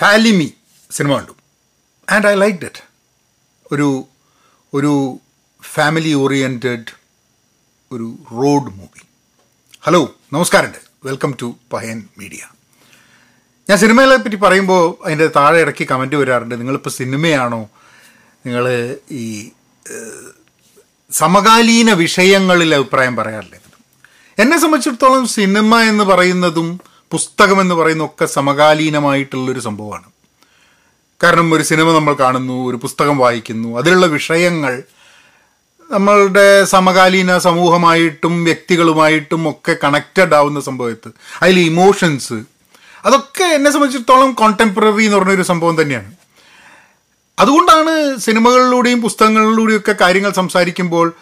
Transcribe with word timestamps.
ഫാലിമി 0.00 0.54
സിനിമ 0.90 1.16
കണ്ടു. 1.16 1.32
And 2.12 2.26
I 2.26 2.34
like 2.34 2.64
it 2.64 2.82
ഒരു 3.72 4.04
ഒരു 4.74 5.18
ഫാമിലി 5.62 6.12
ഓറിയന്റഡ് 6.14 6.92
ഒരു 7.92 8.18
റോഡ് 8.32 8.72
മൂവി 8.74 9.02
ഹലോ 9.82 10.14
നമസ്കാരമുണ്ട്. 10.32 10.78
വെൽക്കം 11.04 11.34
ടു 11.42 11.56
പഹയൻ 11.72 12.08
മീഡിയ 12.18 12.38
ഞാൻ 13.70 13.78
സിനിമകളെ 13.78 14.16
പറ്റി 14.16 14.36
പറയുമ്പോൾ 14.36 15.04
അതിന്റെ 15.04 15.26
താഴെ 15.26 15.60
ഇടയ്ക്ക് 15.60 15.88
കമന്റ് 15.88 16.16
വരാറുണ്ട്. 16.16 16.54
നിങ്ങളിപ്പോൾ 16.54 16.90
സിനിമയാണോ? 16.90 17.68
നിങ്ങൾ 18.46 18.96
ഈ 19.10 19.50
സമകാലീന 21.10 21.92
വിഷയങ്ങളിൽ 21.92 22.74
അഭിപ്രായം 22.74 23.16
പറയാറില്ല? 23.16 23.56
എന്നെ 24.38 24.58
സംബന്ധിച്ചിടത്തോളം 24.58 25.26
സിനിമ 25.26 25.80
എന്ന് 25.80 26.04
പറയുന്നതും 26.04 26.80
പുസ്തകം 27.10 27.60
എന്ന് 27.60 27.74
പറയുന്ന 27.74 28.04
ഒക്കെ 28.04 28.24
സമകാലീനമായിട്ടുള്ളൊരു 28.24 29.60
സംഭവമാണ്. 29.60 30.04
കാരണം 31.22 31.54
ഒരു 31.54 31.62
സിനിമ 31.62 31.92
നമ്മൾ 31.92 32.14
കാണുന്നു 32.14 32.68
ഒരു 32.68 32.76
പുസ്തകം 32.76 33.18
വായിക്കുന്നു 33.18 33.78
അതിലുള്ള 33.78 34.06
വിഷയങ്ങൾ 34.06 34.82
നമ്മളുടെ 35.90 36.64
സമകാലീന 36.64 37.38
സമൂഹമായിട്ടും 37.38 38.44
വ്യക്തികളുമായിട്ടും 38.44 39.50
ഒക്കെ 39.50 39.76
കണക്റ്റഡ് 39.84 40.34
ആവുന്ന 40.34 40.60
സംഭവത്ത് 40.60 41.10
അതിൽ 41.42 41.60
ഇമോഷൻസ് 41.60 42.34
അതൊക്കെ 43.04 43.44
എന്നെ 43.44 43.70
സംബന്ധിച്ചിടത്തോളം 43.70 44.32
കോണ്ടംപററി 44.32 45.04
എന്ന് 45.04 45.16
പറഞ്ഞൊരു 45.16 45.42
സംഭവം 45.42 45.82
തന്നെയാണ്. 45.82 46.12
അതുകൊണ്ടാണ് 47.38 48.16
സിനിമകളിലൂടെയും 48.18 49.02
പുസ്തകങ്ങളിലൂടെയും 49.02 49.78
ഒക്കെ 49.78 49.94
കാര്യങ്ങൾ 50.00 50.32
സംസാരിക്കുമ്പോൾ 50.32 51.12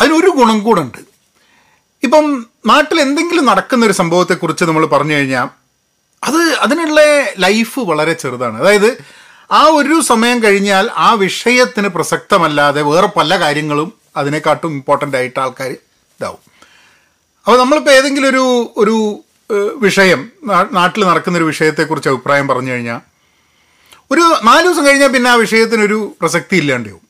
അതിനൊരു 0.00 0.30
ഗുണം 0.30 0.58
കൂടെ 0.60 0.80
ഉണ്ട്. 0.80 0.98
ഇപ്പം 2.04 2.46
നാട്ടിൽ 2.66 3.00
എന്തെങ്കിലും 3.00 3.46
നടക്കുന്ന 3.46 3.86
ഒരു 3.86 3.92
സംഭവത്തെക്കുറിച്ച് 3.92 4.64
നമ്മൾ 4.64 4.86
പറഞ്ഞു 4.86 5.14
കഴിഞ്ഞാൽ 5.14 5.48
അത് 6.24 6.40
അതിനുള്ള 6.64 7.00
ലൈഫ് 7.38 7.80
വളരെ 7.80 8.12
ചെറുതാണ്. 8.12 8.60
അതായത് 8.60 8.90
ആ 9.52 9.62
ഒരു 9.66 10.00
സമയം 10.00 10.42
കഴിഞ്ഞാൽ 10.42 10.90
ആ 10.96 11.12
വിഷയത്തിന് 11.12 11.88
പ്രസക്തമല്ലാതെ 11.88 12.82
വേറെ 12.82 13.06
പല 13.16 13.38
കാര്യങ്ങളും 13.40 13.92
അതിനെക്കാട്ടും 14.16 14.70
ഇമ്പോർട്ടന്റ് 14.72 15.16
ആയിട്ട് 15.16 15.40
ആൾക്കാർ 15.40 15.70
ഇതാവും. 15.70 16.40
അപ്പോൾ 17.46 17.58
നമ്മളിപ്പോൾ 17.58 17.90
ഏതെങ്കിലും 17.90 18.28
ഒരു 18.28 18.44
ഒരു 18.76 19.24
വിഷയം 19.76 20.30
നാട്ടിൽ 20.72 21.04
നടക്കുന്നൊരു 21.04 21.44
വിഷയത്തെക്കുറിച്ച് 21.44 22.08
അഭിപ്രായം 22.08 22.48
പറഞ്ഞു 22.48 22.72
കഴിഞ്ഞാൽ 22.72 23.00
ഒരു 24.10 24.24
നാല് 24.44 24.64
ദിവസം 24.66 24.86
കഴിഞ്ഞാൽ 24.86 25.08
പിന്നെ 25.08 25.30
ആ 25.30 25.34
വിഷയത്തിനൊരു 25.34 26.16
പ്രസക്തി 26.20 26.56
ഇല്ലാണ്ടാവും 26.56 27.05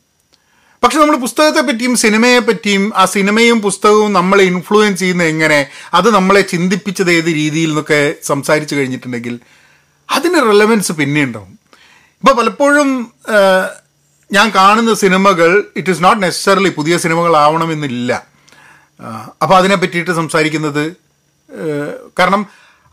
പക്ഷെ 0.87 0.99
നമ്മൾ 0.99 1.17
പുസ്തകത്തെ 1.17 1.61
പറ്റിയും 1.61 1.97
സിനിമയെ 1.97 2.39
പറ്റിയും 2.39 2.93
ആ 2.97 3.05
സിനിമയും 3.05 3.61
പുസ്തകവും 3.61 4.13
നമ്മളെ 4.13 4.45
ഇൻഫ്ലുവൻസ് 4.45 5.01
ചെയ്യുന്ന 5.01 5.23
എങ്ങനെ 5.23 5.67
അത് 5.95 6.15
നമ്മളെ 6.15 6.41
ചിന്തിപ്പിച്ചത് 6.41 7.11
ഏത് 7.11 7.27
രീതിയിൽ 7.27 7.71
എന്നൊക്കെ 7.71 8.15
സംസാരിച്ചു 8.23 8.75
കഴിഞ്ഞിട്ടുണ്ടെങ്കിൽ 8.75 9.41
അതിന് 10.11 10.35
റെലവൻസ് 10.35 10.93
പിന്നെ 10.93 11.25
ഉണ്ടാവും. 11.25 11.59
ഇപ്പോൾ 12.21 12.33
പലപ്പോഴും 12.33 13.13
ഞാൻ 14.33 14.53
കാണുന്ന 14.55 14.95
സിനിമകൾ 14.95 15.65
ഇറ്റ് 15.77 15.91
ഈസ് 15.91 16.05
നോട്ട് 16.05 16.23
നെസസറലി 16.23 16.69
പുതിയ 16.69 16.97
സിനിമകളാവണമെന്നില്ല 16.97 18.13
അപ്പോൾ 19.43 19.57
അതിനെ 19.57 19.75
പറ്റിയിട്ട് 19.75 20.11
സംസാരിക്കുന്നത് 20.11 20.97
കാരണം 22.19 22.47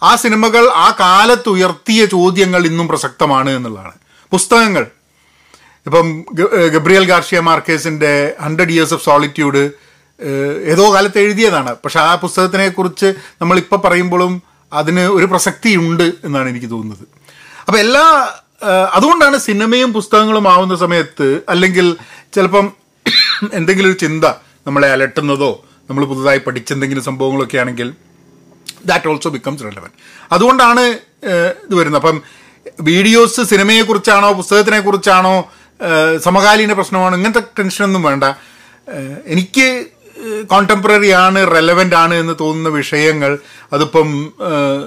ആ 0.04 0.16
സിനിമകൾ 0.16 0.70
ആ 0.70 0.98
കാലത്ത് 1.00 1.50
ഉയർത്തിയ 1.50 2.06
ചോദ്യങ്ങൾ 2.06 2.66
ഇന്നും 2.66 2.88
പ്രസക്തമാണ് 2.88 3.50
എന്നുള്ളതാണ്. 3.50 3.96
പുസ്തകങ്ങൾ 4.32 4.86
ഇപ്പം 5.86 6.08
ഗബ്രിയൽ 6.76 7.06
ഗാർഷിയ 7.10 7.40
മാർക്കേസിന്റെ 7.48 8.12
ഹൺഡ്രഡ് 8.40 8.74
ഇയേഴ്സ് 8.76 8.94
ഓഫ് 8.94 9.06
സോളിറ്റ്യൂഡ് 9.06 9.64
ഏതോ 10.74 10.86
കാലത്ത് 10.94 11.20
എഴുതിയതാണ്. 11.20 11.72
പക്ഷെ 11.84 12.00
ആ 12.02 12.16
പുസ്തകത്തിനെ 12.16 12.68
കുറിച്ച് 12.70 13.08
നമ്മളിപ്പോൾ 13.42 13.80
പറയുമ്പോഴും 13.86 14.34
അതിന് 14.72 15.04
ഒരു 15.18 15.26
പ്രസക്തി 15.32 15.72
ഉണ്ട് 15.82 16.08
എന്നാണ് 16.28 16.48
എനിക്ക് 16.50 16.70
തോന്നുന്നത്. 16.72 17.06
അപ്പം 17.68 17.80
എല്ലാ 17.80 18.06
അതുകൊണ്ടാണ് 18.94 19.38
സിനിമയും 19.40 19.90
പുസ്തകങ്ങളും 19.94 20.46
ആവുന്ന 20.54 20.76
സമയത്ത് 20.76 21.28
അല്ലെങ്കിൽ 21.50 21.88
ചിലപ്പം 22.36 22.66
എന്തെങ്കിലും 23.54 23.90
ഒരു 23.90 23.98
ചിന്ത 24.04 24.26
നമ്മളെ 24.68 24.90
അലട്ടുന്നതോ 24.92 25.52
നമ്മൾ 25.90 26.04
പുതുതായി 26.06 26.38
പഠിച്ചെന്തെങ്കിലും 26.38 27.04
സംഭവങ്ങളൊക്കെ 27.04 27.58
ആണെങ്കിൽ 27.58 27.88
ദാറ്റ് 28.86 29.08
ഓൾസോ 29.08 29.30
ബിക്കംസ് 29.30 29.64
റെലവന്റ് 29.64 29.98
അതുകൊണ്ടാണ് 30.32 30.84
ഇത് 31.66 31.76
വരുന്നത്. 31.76 32.02
അപ്പം 32.02 32.18
വീഡിയോസ് 32.88 33.42
സിനിമയെക്കുറിച്ചാണോ 33.52 34.30
പുസ്തകത്തിനെ 34.34 34.80
കുറിച്ചാണോ 34.80 35.36
ഏഹ്, 35.40 35.48
സമകാലീന 36.24 36.74
പ്രശ്നമാണ് 36.74 37.16
ഇങ്ങനത്തെ 37.16 37.44
ടെൻഷനൊന്നും 37.60 38.04
വേണ്ട. 38.04 38.24
എനിക്ക് 39.26 39.68
കോണ്ടംപററി 40.52 41.10
ആണ് 41.10 41.40
റെലവന്റ് 41.56 41.96
ആണ് 41.96 42.14
എന്ന് 42.14 42.34
തോന്നുന്ന 42.40 42.70
വിഷയങ്ങൾ 42.70 43.32
അതിപ്പം 43.74 44.10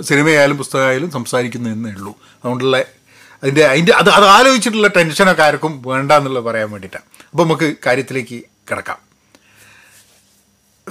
സിനിമയായാലും 0.00 0.58
പുസ്തകമായാലും 0.58 1.10
സംസാരിക്കുന്നതെന്നേ 1.10 1.90
ഉള്ളൂ. 1.90 2.12
അതുകൊണ്ടുള്ള 2.38 2.76
അതിന്റെ 3.42 3.64
അതിന്റെ 3.66 3.92
അത് 3.92 4.10
അത് 4.10 4.24
ആലോചിച്ചിട്ടുള്ള 4.24 4.88
ടെൻഷനൊക്കെ 4.88 5.42
ആർക്കും 5.42 5.82
വേണ്ട 5.86 6.12
എന്നുള്ളത് 6.12 6.44
പറയാൻ 6.44 6.70
വേണ്ടിയിട്ടാണ് 6.70 7.04
അപ്പോൾ 7.30 7.42
നമുക്ക് 7.42 7.74
കാര്യത്തിലേക്ക് 7.86 8.38
കിടക്കാം. 8.70 8.98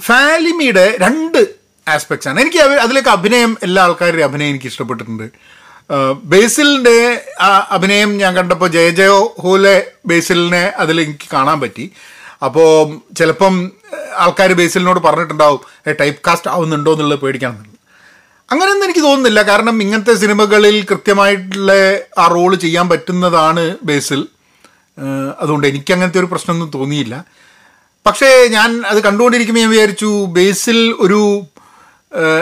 ഫാലിമിയുടെ 0.00 0.96
രണ്ട് 1.00 1.40
ആസ്പെക്ട്സ് 1.88 2.28
ആണ്. 2.28 2.40
എനിക്ക് 2.40 2.58
അതിലേക്ക് 2.58 3.08
അഭിനയം 3.08 3.56
എല്ലാ 3.62 3.82
ആൾക്കാരുടെയും 3.82 4.28
അഭിനയം 4.28 4.48
എനിക്ക് 4.48 4.66
ഇഷ്ടപ്പെട്ടിട്ടുണ്ട്. 4.66 5.55
ബേസിലിന്റെ 6.24 7.24
അഭിനയം 7.70 8.18
ഞാൻ 8.18 8.36
കണ്ടപ്പോൾ 8.36 8.68
ജയ 8.68 8.90
ജയ 8.90 9.08
ഹോലെ 9.40 9.86
ബേസിലിനെ 10.06 10.72
അതിൽ 10.76 11.00
എനിക്ക് 11.00 11.28
കാണാൻ 11.32 11.60
പറ്റി. 11.60 11.90
അപ്പോൾ 12.44 13.00
ചിലപ്പം 13.14 13.70
ആൾക്കാർ 14.16 14.52
ബേസിലിനോട് 14.52 15.00
പറഞ്ഞിട്ടുണ്ടാവും 15.00 15.60
ടൈപ്പ് 16.00 16.20
കാസ്റ്റ് 16.26 16.50
ആവുന്നുണ്ടോ 16.50 16.92
എന്നുള്ളത് 16.92 17.20
പേടിക്കണം 17.20 17.76
അങ്ങനെയൊന്നും 18.50 18.86
എനിക്ക് 18.86 19.00
തോന്നുന്നില്ല. 19.00 19.42
കാരണം 19.42 19.82
ഇങ്ങനത്തെ 19.82 20.14
സിനിമകളിൽ 20.14 20.86
കൃത്യമായിട്ടുള്ള 20.90 21.72
ആ 22.18 22.26
റോൾ 22.26 22.54
ചെയ്യാൻ 22.54 22.88
പറ്റുന്നതാണ് 22.88 23.76
ബേസിൽ. 23.84 24.28
അതുകൊണ്ട് 25.40 25.66
എനിക്ക് 25.66 25.92
അങ്ങനത്തെ 25.92 26.18
ഒരു 26.18 26.26
പ്രശ്നമൊന്നും 26.26 26.70
തോന്നിയില്ല. 26.70 27.24
പക്ഷേ 28.06 28.48
ഞാൻ 28.48 28.82
അത് 28.86 29.02
കണ്ടുകൊണ്ടിരിക്കുമ്പോൾ 29.02 29.60
ഞാൻ 29.60 29.70
വിചാരിച്ചു 29.70 30.24
ബേസിൽ 30.24 30.94
ഒരു 31.00 31.46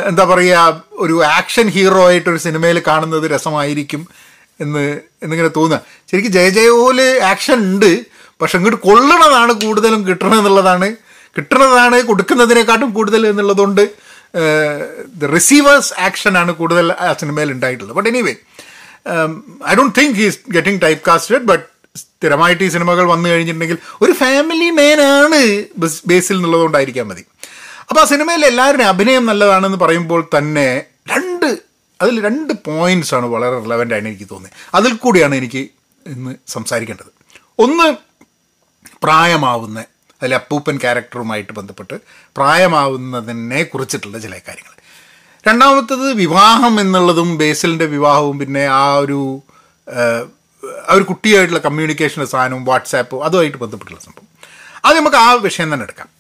എന്താ 0.08 0.25
പറയുക 0.25 0.82
ഒരു 1.04 1.14
ആക്ഷൻ 1.38 1.66
ഹീറോ 1.76 2.02
ആയിട്ട് 2.08 2.28
ഒരു 2.30 2.41
സിനിമയിൽ 2.47 2.78
കാണുന്നത് 2.88 3.26
രസമായിരിക്കും 3.34 4.02
എന്ന് 4.60 4.84
എന്നിങ്ങനെ 5.22 5.50
തോന്നുക. 5.58 5.80
ശരിക്കും 6.10 6.32
ജയ 6.32 6.48
ജയഹോൽ 6.48 7.00
ആക്ഷൻ 7.32 7.58
ഉണ്ട് 7.70 7.91
പക്ഷെ 8.41 8.58
ഇങ്ങോട്ട് 8.58 8.80
കൊള്ളണതാണ് 8.88 9.53
കൂടുതലും 9.64 10.06
കിട്ടണമെന്നുള്ളതാണ് 10.06 10.88
കിട്ടണതാണ് 11.36 12.03
കൊടുക്കുന്നതിനെക്കാട്ടും 12.03 12.91
കൂടുതൽ 12.94 13.22
എന്നുള്ളതുകൊണ്ട് 13.26 13.84
ദ 15.20 15.30
റിസീവേഴ്സ് 15.36 15.92
ആണ് 16.42 16.53
കൂടുതൽ 16.53 16.92
ആ 16.92 17.12
സിനിമയിൽ 17.20 17.50
ഉണ്ടായിട്ടുള്ളത്. 17.56 17.94
But 17.98 18.08
anyway 18.12 18.34
I 19.70 19.74
don't 19.78 19.94
think 20.00 20.16
he's 20.20 20.38
getting 20.56 20.82
type 20.86 21.03
casted 21.08 21.44
but 21.50 21.66
സ്ഥിരമായിട്ട് 22.00 22.62
ഈ 22.64 22.69
സിനിമകൾ 22.69 23.04
വന്നു 23.14 23.28
കഴിഞ്ഞിട്ടുണ്ടെങ്കിൽ 23.28 23.78
ഒരു 24.04 24.12
ഫാമിലി 24.12 24.70
മാനാണ് 24.78 25.41
ബേസിൽ 26.10 26.36
എന്നുള്ളതുകൊണ്ടായിരിക്കാൻ 26.36 27.06
മതി. 27.10 27.24
അപ്പോൾ 27.91 28.00
ആ 28.00 28.05
സിനിമയിൽ 28.05 28.47
എല്ലാവരുടെയും 28.47 28.89
അഭിനയം 28.89 29.27
നല്ലതാണെന്ന് 29.27 29.78
പറയുമ്പോൾ 29.78 30.28
തന്നെ 30.39 30.84
രണ്ട് 31.11 31.59
അതിൽ 32.03 32.22
രണ്ട് 32.27 32.53
പോയിന്റ്സ് 32.65 33.15
ആണ് 33.15 33.27
വളരെ 33.27 33.61
റിലവന്റ് 33.61 33.95
ആയിട്ട് 33.95 34.09
എനിക്ക് 34.09 34.28
തോന്നിയത് 34.31 34.55
അതിൽ 34.75 34.97
കൂടിയാണ് 34.97 35.34
എനിക്ക് 35.34 35.69
ഇന്ന് 36.06 36.34
സംസാരിക്കേണ്ടത്. 36.49 37.11
ഒന്ന് 37.59 37.97
പ്രായമാവുന്ന 39.03 39.84
അതിൽ 40.22 40.34
അപ്പൂപ്പൻ 40.34 40.77
ക്യാരക്ടറുമായിട്ട് 40.77 41.53
ബന്ധപ്പെട്ട് 41.53 42.00
പ്രായമാവുന്നതിനെ 42.37 43.62
കുറിച്ചിട്ടുള്ള 43.62 44.19
ചില 44.19 44.34
കാര്യങ്ങൾ. 44.34 44.75
രണ്ടാമത്തത് 45.49 46.12
വിവാഹം 46.12 46.81
എന്നുള്ളതും 46.81 47.39
ബേസിലിന്റെ 47.39 47.87
വിവാഹവും 47.87 48.39
പിന്നെ 48.39 48.66
ആ 48.66 48.95
ഒരു 48.95 49.43
ആ 50.89 50.95
ഒരു 50.95 51.05
കുട്ടിയായിട്ടുള്ള 51.05 51.61
കമ്മ്യൂണിക്കേഷന്റെ 51.61 52.27
സാധനവും 52.27 52.65
വാട്സാപ്പും 52.65 53.25
അതുമായിട്ട് 53.25 53.59
ബന്ധപ്പെട്ടുള്ള 53.59 54.01
സംഭവം. 54.01 54.28
അത് 54.84 54.97
നമുക്ക് 54.97 55.16
ആ 55.16 55.33
വിഷയം 55.33 55.75
തന്നെ 55.75 55.84
എടുക്കാം. 55.84 56.13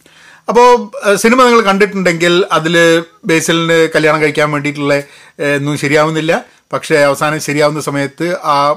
അപ്പോൾ 0.48 0.68
സിനിമ 1.14 1.44
നിങ്ങൾ 1.44 1.60
കണ്ടിട്ടുണ്ടെങ്കിൽ 1.60 2.34
അതിൽ 2.52 2.74
ബേസിലിന് 3.24 3.88
കല്യാണം 3.94 4.20
കഴിക്കാൻ 4.22 4.52
വേണ്ടിയിട്ടുള്ള 4.52 4.94
ഒന്നും 5.58 5.78
ശരിയാവുന്നില്ല. 5.78 6.44
പക്ഷേ 6.72 6.96
അവസാനം 6.96 7.40
ശരിയാവുന്ന 7.40 7.80
സമയത്ത് 7.80 8.26
ആ 8.44 8.72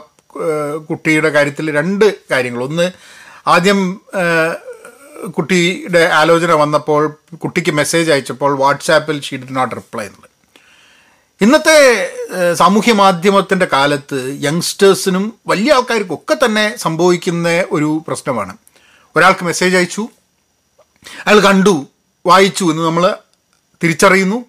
കുട്ടിയുടെ 0.89 1.29
കാര്യത്തിൽ 1.29 1.71
രണ്ട് 1.77 2.05
കാര്യങ്ങൾ. 2.31 2.63
ഒന്ന് 2.63 2.91
ആദ്യം 3.47 3.79
കുട്ടിയുടെ 5.37 6.01
ആലോചന 6.19 6.51
വന്നപ്പോൾ 6.51 7.03
കുട്ടിക്ക് 7.43 7.71
മെസ്സേജ് 7.71 8.11
അയച്ചപ്പോൾ 8.11 8.57
വാട്സാപ്പിൽ 8.57 9.21
ഷീ 9.21 9.37
ഡി 9.37 9.53
നോട്ട് 9.53 9.75
റിപ്ലൈ 9.75 10.05
എന്നുള്ളത്. 10.05 10.31
ഇന്നത്തെ 11.41 11.79
സാമൂഹ്യ 12.53 12.93
മാധ്യമത്തിന്റെ 12.93 13.67
കാലത്ത് 13.73 14.19
യങ്സ്റ്റേഴ്സിനും 14.41 15.33
വലിയ 15.47 15.73
ആൾക്കാർക്കും 15.73 16.13
ഒക്കെ 16.13 16.45
തന്നെ 16.45 16.77
സംഭവിക്കുന്ന 16.77 17.49
ഒരു 17.71 18.03
പ്രശ്നമാണ്. 18.07 18.55
ഒരാൾക്ക് 19.15 19.43
മെസ്സേജ് 19.45 19.77
അയച്ചു 19.77 20.09
അയാൾ 21.27 21.39
കണ്ടു 21.39 21.87
വായിച്ചു 22.25 22.65
എന്ന് 22.65 22.83
നമ്മൾ 22.83 23.15
തിരിച്ചറിയുന്നു. 23.83 24.45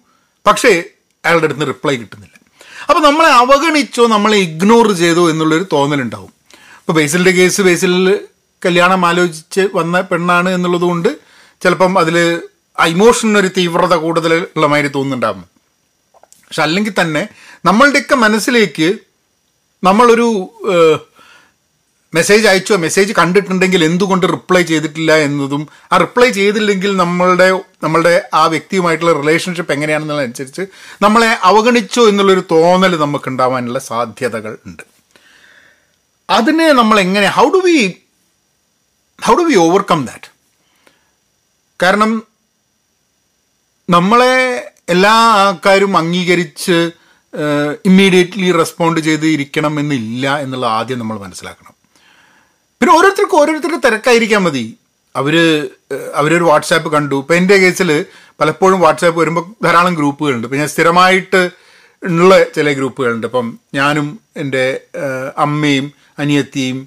പക്ഷേ 0.47 0.83
അയാളുടെ 1.25 1.45
അടുത്ത് 1.45 1.67
റിപ്ലൈ 1.67 1.95
കിട്ടുന്നില്ല. 1.95 2.35
അപ്പോൾ 2.89 3.01
നമ്മളെ 3.01 3.29
അവഗണിച്ചോ 3.29 4.07
നമ്മളെ 4.07 4.37
ഇഗ്നോർ 4.37 4.91
ചെയ്തോ 4.91 5.29
എന്നുള്ളൊരു 5.29 5.65
തോന്നലുണ്ടാവും. 5.73 6.33
ഇപ്പോൾ 6.53 6.93
ബേസിലിന്റെ 6.93 7.31
കേസ് 7.31 7.61
ബേസിൽ 7.61 8.19
കല്യാണം 8.65 9.05
ആലോചിച്ച് 9.05 9.69
വന്ന 9.73 10.01
പെണ്ണാണ് 10.01 10.49
എന്നുള്ളതുകൊണ്ട് 10.49 11.09
ചിലപ്പം 11.61 11.99
അതിൽ 11.99 12.41
ഇമോഷനൊരു 12.87 13.47
തീവ്രത 13.47 13.95
കൂടുതൽ 13.95 14.47
ഉള്ള 14.55 14.67
മാതിരി 14.67 14.87
തോന്നുന്നുണ്ടാവും. 14.87 15.41
പക്ഷെ 16.47 16.61
അല്ലെങ്കിൽ 16.61 16.93
തന്നെ 17.01 17.27
നമ്മളുടെയൊക്കെ 17.65 18.15
മനസ്സിലേക്ക് 18.15 18.93
നമ്മളൊരു 19.83 20.27
മെസ്സേജ് 22.13 22.47
അയച്ചോ 22.47 22.75
മെസ്സേജ് 22.75 23.13
കണ്ടിട്ടുണ്ടെങ്കിൽ 23.13 23.83
എന്തുകൊണ്ട് 23.83 24.25
റിപ്ലൈ 24.25 24.61
ചെയ്തിട്ടില്ല 24.61 25.15
എന്നതും 25.17 25.69
ആ 25.91 25.97
റിപ്ലൈ 25.97 26.29
ചെയ്തില്ലെങ്കിൽ 26.29 26.95
നമ്മളുടെ 26.97 27.47
നമ്മളുടെ 27.83 28.29
ആ 28.33 28.45
വ്യക്തിയുമായിട്ടുള്ള 28.45 29.13
റിലേഷൻഷിപ്പ് 29.21 29.73
എങ്ങനെയാണെന്നുള്ളതനുസരിച്ച് 29.73 30.63
നമ്മളെ 31.01 31.37
അവഗണിച്ചോ 31.43 32.09
എന്നുള്ളൊരു 32.09 32.43
തോന്നൽ 32.51 32.95
നമുക്ക് 32.95 33.29
ഉണ്ടാവാനുള്ള 33.29 33.79
സാധ്യതകൾ 33.79 34.57
ഉണ്ട്. 34.65 34.83
അതിനെ 36.29 36.71
നമ്മൾ 36.71 36.99
എങ്ങനെ 36.99 37.27
how 37.27 37.45
do 37.49 37.57
we 37.57 37.77
how 39.25 39.35
do 39.35 39.41
we 39.41 39.55
overcome 39.55 40.05
that 40.05 40.29
കാരണം 41.83 42.11
നമ്മളെ 43.89 44.35
എല്ലാ 44.89 45.13
ആൾക്കാരും 45.13 45.97
അംഗീകരിച്ച് 45.97 46.77
ഇമ്മീഡിയറ്റ്ലി 47.85 48.51
റെസ്പോണ്ട് 48.51 48.99
ചെയ്ത് 48.99 49.25
ഇരിക്കണം 49.25 49.79
എന്നില്ല 49.79 50.39
എന്നുള്ള 50.39 50.65
ആദ്യം 50.65 50.99
നമ്മൾ 50.99 51.19
മനസ്സിലാക്കണം. 51.19 51.73
പിന്നെ 52.81 52.93
ഓരോരുത്തർക്കും 52.97 53.39
ഓരോരുത്തരുടെ 53.39 53.79
തിരക്കായിരിക്കാൻ 53.85 54.43
മതി. 54.43 54.77
അവർ 55.15 55.35
അവരൊരു 56.15 56.43
വാട്സാപ്പ് 56.43 56.89
കണ്ടു. 56.91 57.15
ഇപ്പം 57.15 57.35
എന്റെ 57.35 57.57
കേസിൽ 57.57 58.05
പലപ്പോഴും 58.41 58.79
വാട്സാപ്പ് 58.79 59.19
വരുമ്പോൾ 59.21 59.45
ധാരാളം 59.63 59.95
ഗ്രൂപ്പുകളുണ്ട്. 59.95 60.45
ഇപ്പം 60.47 60.57
ഞാൻ 60.57 60.67
സ്ഥിരമായിട്ട് 60.67 61.41
ഉള്ള 62.03 62.43
ചില 62.55 62.73
ഗ്രൂപ്പുകളുണ്ട്. 62.73 63.27
ഇപ്പം 63.27 63.59
ഞാനും 63.73 64.19
എന്റെ 64.37 64.81
അമ്മയും 65.37 65.93
അനിയത്തിയും 66.19 66.79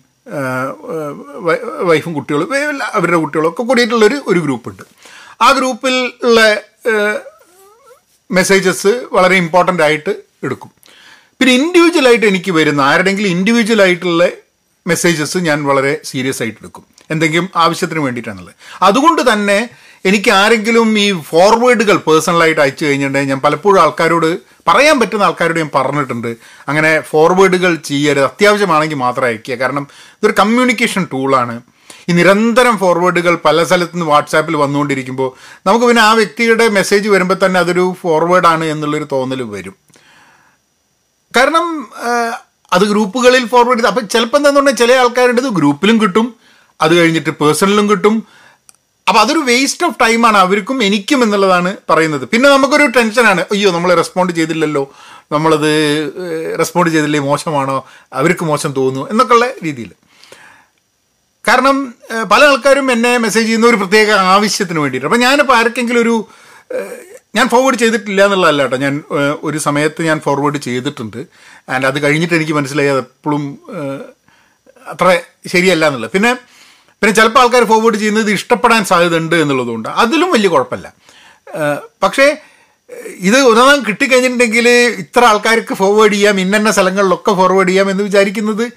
വൈഫും 1.89 2.13
കുട്ടികളും 2.15 2.49
അവരുടെ 2.93 3.17
കുട്ടികളും 3.17 3.49
ഒക്കെ 3.49 3.63
കൂടിയിട്ടുള്ളൊരു 3.63 4.23
ഒരു 4.27 4.41
ഗ്രൂപ്പുണ്ട്. 4.41 4.83
ആ 5.43 5.53
ഗ്രൂപ്പിൽ 5.53 5.95
ഉള്ള 6.23 6.41
മെസ്സേജസ് 8.31 8.93
വളരെ 9.13 9.37
ഇമ്പോർട്ടന്റ് 9.37 9.83
ആയിട്ട് 9.83 10.13
എടുക്കും. 10.45 10.71
പിന്നെ 11.39 11.53
ഇൻഡിവിജ്വലായിട്ട് 11.55 12.27
എനിക്ക് 12.27 12.51
വരുന്ന 12.51 12.81
ആരുടെങ്കിലും 12.81 13.29
ഇൻഡിവിജ്വൽ 13.29 13.83
ആയിട്ടുള്ള 13.83 14.25
മെസ്സേജസ് 14.87 15.39
ഞാൻ 15.39 15.65
വളരെ 15.65 16.01
സീരിയസ് 16.05 16.43
ആയിട്ട് 16.43 16.59
എടുക്കും. 16.59 16.85
എന്തെങ്കിലും 17.11 17.49
ആവശ്യത്തിന് 17.57 18.01
വേണ്ടിയിട്ടാണുള്ളത്. 18.01 18.55
അതുകൊണ്ട് 18.83 19.33
തന്നെ 19.33 19.69
എനിക്ക് 20.05 20.31
ആരെങ്കിലും 20.31 20.99
ഈ 20.99 21.13
ഫോർവേഡുകൾ 21.13 21.97
പേഴ്സണലായിട്ട് 21.97 22.61
അയച്ചു 22.61 22.85
കഴിഞ്ഞിട്ടുണ്ടെങ്കിൽ 22.85 23.31
ഞാൻ 23.31 23.41
പലപ്പോഴും 23.41 23.81
ആൾക്കാരോട് 23.81 24.39
പറയാൻ 24.69 25.01
പറ്റുന്ന 25.01 25.23
ആൾക്കാരോട് 25.23 25.59
ഞാൻ 25.59 25.71
പറഞ്ഞിട്ടുണ്ട്. 25.75 26.37
അങ്ങനെ 26.69 27.01
ഫോർവേഡുകൾ 27.01 27.75
ചെയ്യരുത്. 27.75 28.25
അത്യാവശ്യമാണെങ്കിൽ 28.25 28.97
മാത്രം 28.97 29.25
അയക്കുക. 29.25 29.55
കാരണം 29.55 29.87
ഇതൊരു 29.93 30.35
കമ്മ്യൂണിക്കേഷൻ 30.39 31.07
ടൂളാണ് 31.13 31.61
ഈ 32.09 32.13
നിരന്തരം 32.13 32.79
ഫോർവേഡുകൾ 32.79 33.39
പല 33.45 33.65
സ്ഥലത്തു 33.65 33.93
നിന്ന് 33.93 34.07
വാട്സാപ്പിൽ 34.07 34.57
വന്നുകൊണ്ടിരിക്കുമ്പോൾ 34.57 35.61
നമുക്ക് 35.67 35.87
പിന്നെ 35.87 36.03
ആ 36.03 36.13
വ്യക്തിയുടെ 36.13 36.69
മെസ്സേജ് 36.69 37.09
വരുമ്പോൾ 37.09 37.47
തന്നെ 37.47 37.61
അതൊരു 37.61 37.97
ഫോർവേഡാണ് 38.01 38.65
എന്നുള്ളൊരു 38.65 39.07
തോന്നൽ 39.13 39.43
വരും. 39.43 39.75
കാരണം 41.37 41.67
അത് 42.75 42.85
ഗ്രൂപ്പുകളിൽ 42.93 43.45
ഫോർവേഡ് 43.53 43.79
ചെയ്ത് 43.79 43.91
അപ്പം 43.93 44.05
ചിലപ്പോൾ 44.15 44.39
എന്താണെന്ന് 44.41 44.61
പറഞ്ഞാൽ 44.61 44.79
ചില 44.83 44.93
ആൾക്കാരുടേത് 45.03 45.49
ഗ്രൂപ്പിലും 45.59 45.97
കിട്ടും 46.03 46.27
അത് 46.85 46.93
കഴിഞ്ഞിട്ട് 46.99 47.33
പേഴ്സണലും 47.41 47.87
കിട്ടും. 47.91 48.15
അപ്പം 49.09 49.21
അതൊരു 49.23 49.41
വേസ്റ്റ് 49.49 49.85
ഓഫ് 49.87 49.97
ടൈമാണ് 50.03 50.39
അവർക്കും 50.45 50.77
എനിക്കും 50.89 51.21
എന്നുള്ളതാണ് 51.25 51.71
പറയുന്നത്. 51.91 52.25
പിന്നെ 52.33 52.49
നമുക്കൊരു 52.55 52.85
ടെൻഷനാണ് 52.97 53.43
അയ്യോ 53.55 53.71
നമ്മൾ 53.77 53.91
റെസ്പോണ്ട് 54.01 54.33
ചെയ്തില്ലല്ലോ 54.39 54.85
നമ്മളത് 55.35 55.73
റെസ്പോണ്ട് 56.61 56.91
ചെയ്തില്ലേ 56.95 57.21
മോശമാണോ 57.29 57.77
അവർക്ക് 58.21 58.45
മോശം 58.51 58.71
തോന്നുന്നു 58.79 59.05
എന്നൊക്കെയുള്ള 59.13 59.47
രീതിയിൽ. 59.67 59.91
കാരണം 61.49 61.77
പല 62.33 62.41
ആൾക്കാരും 62.51 62.87
എന്നെ 62.95 63.13
മെസ്സേജ് 63.25 63.47
ചെയ്യുന്ന 63.47 63.67
ഒരു 63.71 63.79
പ്രത്യേക 63.83 64.11
ആവശ്യത്തിന് 64.35 64.81
വേണ്ടിയിട്ട്. 64.83 65.09
അപ്പം 65.09 65.23
ഞാനിപ്പോൾ 65.27 65.57
ആർക്കെങ്കിലും 65.61 66.01
ഒരു 66.05 66.15
ഞാൻ 67.35 67.49
ഫോർവേഡ് 67.49 67.79
ചെയ്തിട്ടില്ല 67.79 68.25
എന്നുള്ളതല്ല 68.25 68.63
കേട്ടോ. 68.63 68.77
ഞാൻ 68.77 69.03
ഒരു 69.43 69.59
സമയത്ത് 69.59 70.03
ഞാൻ 70.03 70.21
ഫോർവേഡ് 70.21 70.57
ചെയ്തിട്ടുണ്ട്. 70.57 71.27
ആൻഡ് 71.69 71.87
അത് 71.87 72.05
കഴിഞ്ഞിട്ട് 72.05 72.35
എനിക്ക് 72.35 72.53
മനസ്സിലായി 72.53 72.89
അത് 72.89 72.99
എപ്പോഴും 72.99 73.59
അത്ര 74.93 75.21
ശരിയല്ല 75.47 75.87
എന്നുള്ളത്. 75.87 76.13
പിന്നെ 76.13 76.35
പിന്നെ 77.01 77.13
ചിലപ്പോൾ 77.15 77.41
ആൾക്കാർ 77.41 77.65
ഫോർവേഡ് 77.65 77.95
ചെയ്യുന്നത് 77.95 78.31
ഇഷ്ടപ്പെടാൻ 78.31 78.85
സാധ്യതയുണ്ട് 78.85 79.37
എന്നുള്ളതുകൊണ്ട് 79.37 79.89
അതിലും 79.89 80.33
വലിയ 80.33 80.49
കുഴപ്പമില്ല. 80.49 80.93
പക്ഷേ 82.03 82.37
ഇത് 83.19 83.37
ഒന്നാം 83.37 83.85
കിട്ടിക്കഴിഞ്ഞിട്ടുണ്ടെങ്കിൽ 83.89 84.69
ഇത്ര 84.69 85.25
ആൾക്കാർക്ക് 85.25 85.75
ഫോർവേഡ് 85.75 86.13
ചെയ്യാം 86.13 86.41
ഇന്നന്ന 86.41 86.71
സ്ഥലങ്ങളിലൊക്കെ 86.71 87.33
ഫോർവേഡ് 87.33 87.69
ചെയ്യാം 87.69 87.91
എന്ന് 87.91 88.03
വിചാരിക്കുന്നത് 88.03 88.73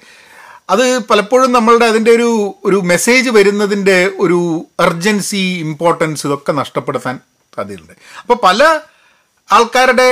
അത് 0.70 0.98
പലപ്പോഴും 0.98 1.52
നമ്മളുടെ 1.52 1.84
അതിന്റെ 1.84 2.10
ഒരു 2.10 2.56
ഒരു 2.64 2.76
മെസ്സേജ് 2.76 3.30
വരുന്നതിന്റെ 3.30 4.10
ഒരു 4.18 4.66
അർജൻസി 4.80 5.36
ഇമ്പോർട്ടൻസ് 5.36 6.26
ഇതൊക്കെ 6.26 6.52
നഷ്ടപ്പെടുത്താൻ 6.52 7.20
സാധ്യതയുണ്ട് 7.56 7.94
അപ്പോൾ 8.20 8.38
പല 8.44 8.62
ആൾക്കാരുടെ 9.52 10.08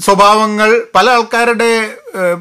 സ്വഭാവങ്ങൾ 0.00 0.70
പല 0.94 1.06
ആൾക്കാരുടെ 1.10 1.70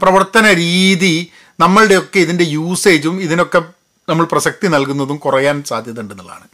പ്രവർത്തന 0.02 0.46
രീതി 0.54 1.16
നമ്മളുടെയൊക്കെ 1.60 2.20
ഇതിന്റെ 2.20 2.44
യൂസേജും 2.44 3.16
ഇതിനൊക്കെ 3.22 3.60
നമ്മൾ 4.08 4.26
പ്രസക്തി 4.26 4.68
നൽകുന്നതും 4.68 5.18
കുറയാൻ 5.18 5.58
സാധ്യത 5.64 6.00
ഉണ്ടെന്നുള്ളതാണ് 6.02 6.48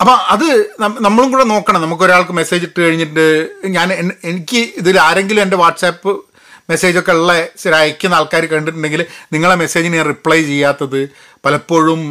അപ്പം 0.00 0.18
അത് 0.34 0.46
നമ്മളും 1.00 1.28
കൂടെ 1.32 1.44
നോക്കണം. 1.44 1.80
നമുക്കൊരാൾക്ക് 1.80 2.32
മെസ്സേജ് 2.32 2.64
ഇട്ട് 2.64 2.80
കഴിഞ്ഞിട്ട് 2.80 3.24
ഞാൻ 3.76 3.88
എനിക്ക് 4.24 4.60
ഇതിൽ 4.80 4.96
ആരെങ്കിലും 5.00 5.42
എന്റെ 5.42 5.56
വാട്സാപ്പ് 5.56 6.12
മെസ്സേജൊക്കെ 6.70 7.12
ഉള്ള 7.12 7.32
സ്ഥിരം 7.56 7.78
അയക്കുന്ന 7.78 8.14
ആൾക്കാർ 8.14 8.44
കണ്ടിട്ടുണ്ടെങ്കിൽ 8.46 9.02
നിങ്ങളെ 9.32 9.54
മെസ്സേജിന് 9.54 9.96
ഞാൻ 9.96 10.06
റിപ്ലൈ 10.06 10.38
ചെയ്യാത്തത് 10.42 11.00
പലപ്പോഴും 11.44 12.02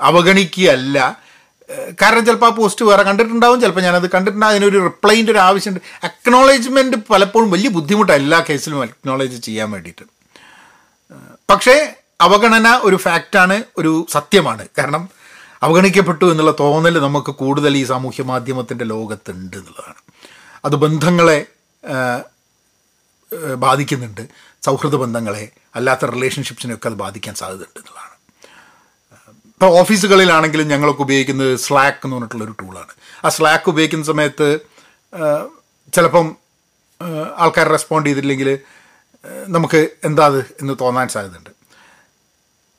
അവഗണിക്കുകയല്ല. 0.00 0.98
കാരണം 1.70 2.26
ചിലപ്പോൾ 2.26 2.46
ആ 2.46 2.54
പോസ്റ്റ് 2.54 2.84
വേറെ 2.84 3.02
കണ്ടിട്ടുണ്ടാവും 3.02 3.60
ചിലപ്പോൾ 3.60 3.80
ഞാനത് 3.80 4.10
കണ്ടിട്ടുണ്ട് 4.10 4.46
അതിനൊരു 4.46 4.78
റിപ്ലൈന്റെ 4.78 5.32
ഒരു 5.32 5.38
ആവശ്യമുണ്ട് 5.38 6.06
അക്നോളജ്മെന്റ് 6.06 6.96
പലപ്പോഴും 7.10 7.50
വലിയ 7.50 7.68
ബുദ്ധിമുട്ടാണ് 7.68 8.20
എല്ലാ 8.22 8.44
കേസിലും 8.50 8.82
അക്നോളജ് 8.82 9.42
ചെയ്യാൻ 9.42 9.70
വേണ്ടിയിട്ട്. 9.70 10.02
പക്ഷേ 11.50 11.94
അവഗണന 12.20 12.80
ഒരു 12.82 12.96
ഫാക്റ്റാണ് 12.96 13.64
ഒരു 13.78 14.06
സത്യമാണ്. 14.10 14.68
കാരണം 14.78 15.08
അവഗണിക്കപ്പെട്ടു 15.62 16.24
എന്നുള്ള 16.24 16.54
തോന്നൽ 16.60 16.98
നമുക്ക് 16.98 17.30
കൂടുതൽ 17.30 17.76
ഈ 17.76 17.84
സാമൂഹ്യ 17.84 18.22
മാധ്യമത്തിന്റെ 18.22 18.84
ലോകത്തുണ്ട് 18.84 19.56
എന്നുള്ളതാണ്. 19.56 20.00
അത് 20.64 20.76
ബന്ധങ്ങളെ 20.76 21.46
ബാധിക്കുന്നുണ്ട്. 23.54 24.28
സൗഹൃദ 24.62 24.96
ബന്ധങ്ങളെ 24.96 25.48
അല്ലാത്ത 25.74 26.04
റിലേഷൻഷിപ്സിനെയൊക്കെ 26.04 26.88
അത് 26.88 26.94
ബാധിക്കാൻ 26.94 27.34
സാധ്യതയുണ്ട് 27.34 27.80
എന്നുള്ളതാണ്. 27.80 28.13
ഇപ്പോൾ 29.54 29.80
ഓഫീസുകളിലാണെങ്കിലും 29.80 30.68
ഞങ്ങളൊക്കെ 30.68 31.02
ഉപയോഗിക്കുന്നത് 31.02 31.56
സ്ലാക്ക് 31.56 32.00
എന്ന് 32.04 32.16
പറഞ്ഞിട്ടുള്ളൊരു 32.16 32.54
ടൂളാണ് 32.60 32.92
ആ 33.24 33.28
സ്ലാക്ക് 33.28 33.68
ഉപയോഗിക്കുന്ന 33.68 34.04
സമയത്ത് 34.04 34.58
ചിലപ്പം 35.92 36.36
ആൾക്കാർ 37.38 37.68
റെസ്പോണ്ട് 37.68 38.08
ചെയ്തില്ലെങ്കിൽ 38.08 38.58
നമുക്ക് 39.48 39.88
എന്താ 40.04 40.24
അത് 40.26 40.38
എന്ന് 40.38 40.74
തോന്നാൻ 40.80 41.08
സാധ്യതയുണ്ട്. 41.08 41.50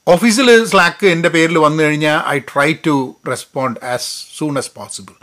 ഓഫീസിൽ 0.08 0.66
സ്ലാക്ക് 0.66 1.08
എന്റെ 1.08 1.30
പേരിൽ 1.30 1.58
വന്നു 1.58 1.84
കഴിഞ്ഞാൽ 1.84 2.22
I 2.28 2.40
try 2.40 2.74
to 2.74 3.16
respond 3.28 3.86
as 3.86 4.38
soon 4.38 4.58
as 4.58 4.72
possible 4.76 5.14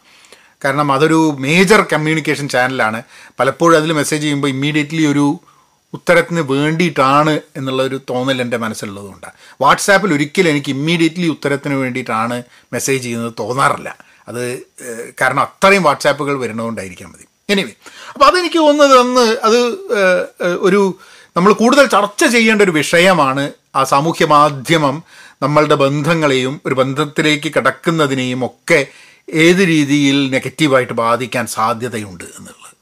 കാരണം 0.64 0.92
അതൊരു 0.92 1.36
മേജർ 1.38 1.86
കമ്മ്യൂണിക്കേഷൻ 1.92 2.48
ചാനലാണ് 2.48 3.02
പലപ്പോഴും 3.40 3.78
അതിൽ 3.78 3.92
മെസ്സേജ് 3.92 4.22
ചെയ്യുമ്പോൾ 4.22 4.48
ഇമ്മീഡിയറ്റ്ലി 4.48 5.06
ഒരു 5.06 5.40
ഉത്തരത്തിന് 5.94 6.40
വേണ്ടിയിട്ടാണ് 6.40 7.40
എന്നുള്ള 7.56 7.82
ഒരു 7.82 8.00
തോന്നൽ 8.10 8.42
എന്റെ 8.42 8.56
മനസ്സിലുള്ളതുകൊണ്ട്. 8.56 9.26
വാട്സാപ്പിൽ 9.60 10.14
ഒരിക്കലും 10.14 10.50
എനിക്ക് 10.50 10.68
ഇമ്മീഡിയറ്റ്ലി 10.68 11.28
ഉത്തരത്തിന് 11.28 11.74
വേണ്ടിയിട്ടാണ് 11.74 12.42
മെസ്സേജ് 12.72 13.02
ചെയ്യുന്നത് 13.02 13.32
തോന്നാറില്ല. 13.40 13.96
അത് 14.28 14.42
കാരണം 15.20 15.42
അത്രയും 15.42 15.82
വാട്സാപ്പുകൾ 15.82 16.38
വരുന്നതുകൊണ്ടായിരിക്കാം 16.38 17.10
മതി. 17.12 17.26
എനിവേ 17.50 17.72
അപ്പോൾ 18.14 18.24
അതെനിക്ക് 18.24 18.56
തോന്നുന്നത് 18.56 18.98
അന്ന് 19.00 19.36
അത് 19.42 19.58
ഒരു 20.60 20.98
നമ്മൾ 21.36 21.52
കൂടുതൽ 21.52 21.86
ചർച്ച 21.86 22.24
ചെയ്യേണ്ട 22.24 22.62
ഒരു 22.62 22.70
വിഷയമാണ് 22.70 23.52
ആ 23.74 23.84
സാമൂഹ്യ 23.84 24.24
മാധ്യമം 24.24 25.02
നമ്മളുടെ 25.42 25.74
ബന്ധങ്ങളെയും 25.74 26.60
ഒരു 26.66 26.74
ബന്ധത്തിലേക്ക് 26.74 27.52
കിടക്കുന്നതിനെയും 27.56 28.46
ഒക്കെ 28.46 28.86
ഏത് 29.32 29.62
രീതിയിൽ 29.68 30.30
നെഗറ്റീവായിട്ട് 30.30 30.92
ബാധിക്കാൻ 30.92 31.46
സാധ്യതയുണ്ട് 31.46 32.24
എന്നുള്ളത്. 32.24 32.74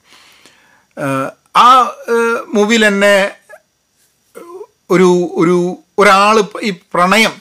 ആ 1.54 1.68
മൂവിയിൽ 2.54 2.82
തന്നെ 2.88 3.14
ഒരു 4.94 5.08
ഒരു 5.42 5.56
ഒരാൾ 5.98 6.36
ഈ 6.68 6.70
പ്രണയം 6.94 7.34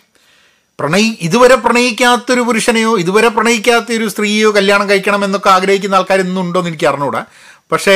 പ്രണയി 0.80 1.18
ഇതുവരെ 1.22 1.56
പ്രണയിക്കാത്തൊരു 1.56 2.42
പുരുഷനെയോ 2.42 2.92
ഇതുവരെ 2.98 3.28
പ്രണയിക്കാത്ത 3.28 3.89
ഒരു 3.92 4.06
സ്ത്രീയോ 4.10 4.50
കല്യാണം 4.58 4.89
കഴിക്കണം 4.89 5.24
എന്നൊക്കെ 5.25 5.50
ആഗ്രഹിക്കുന്ന 5.50 5.96
എന്ന് 6.25 6.68
എനിക്ക് 6.68 6.88
അറിഞ്ഞൂടാ. 6.92 7.22
പക്ഷേ 7.72 7.96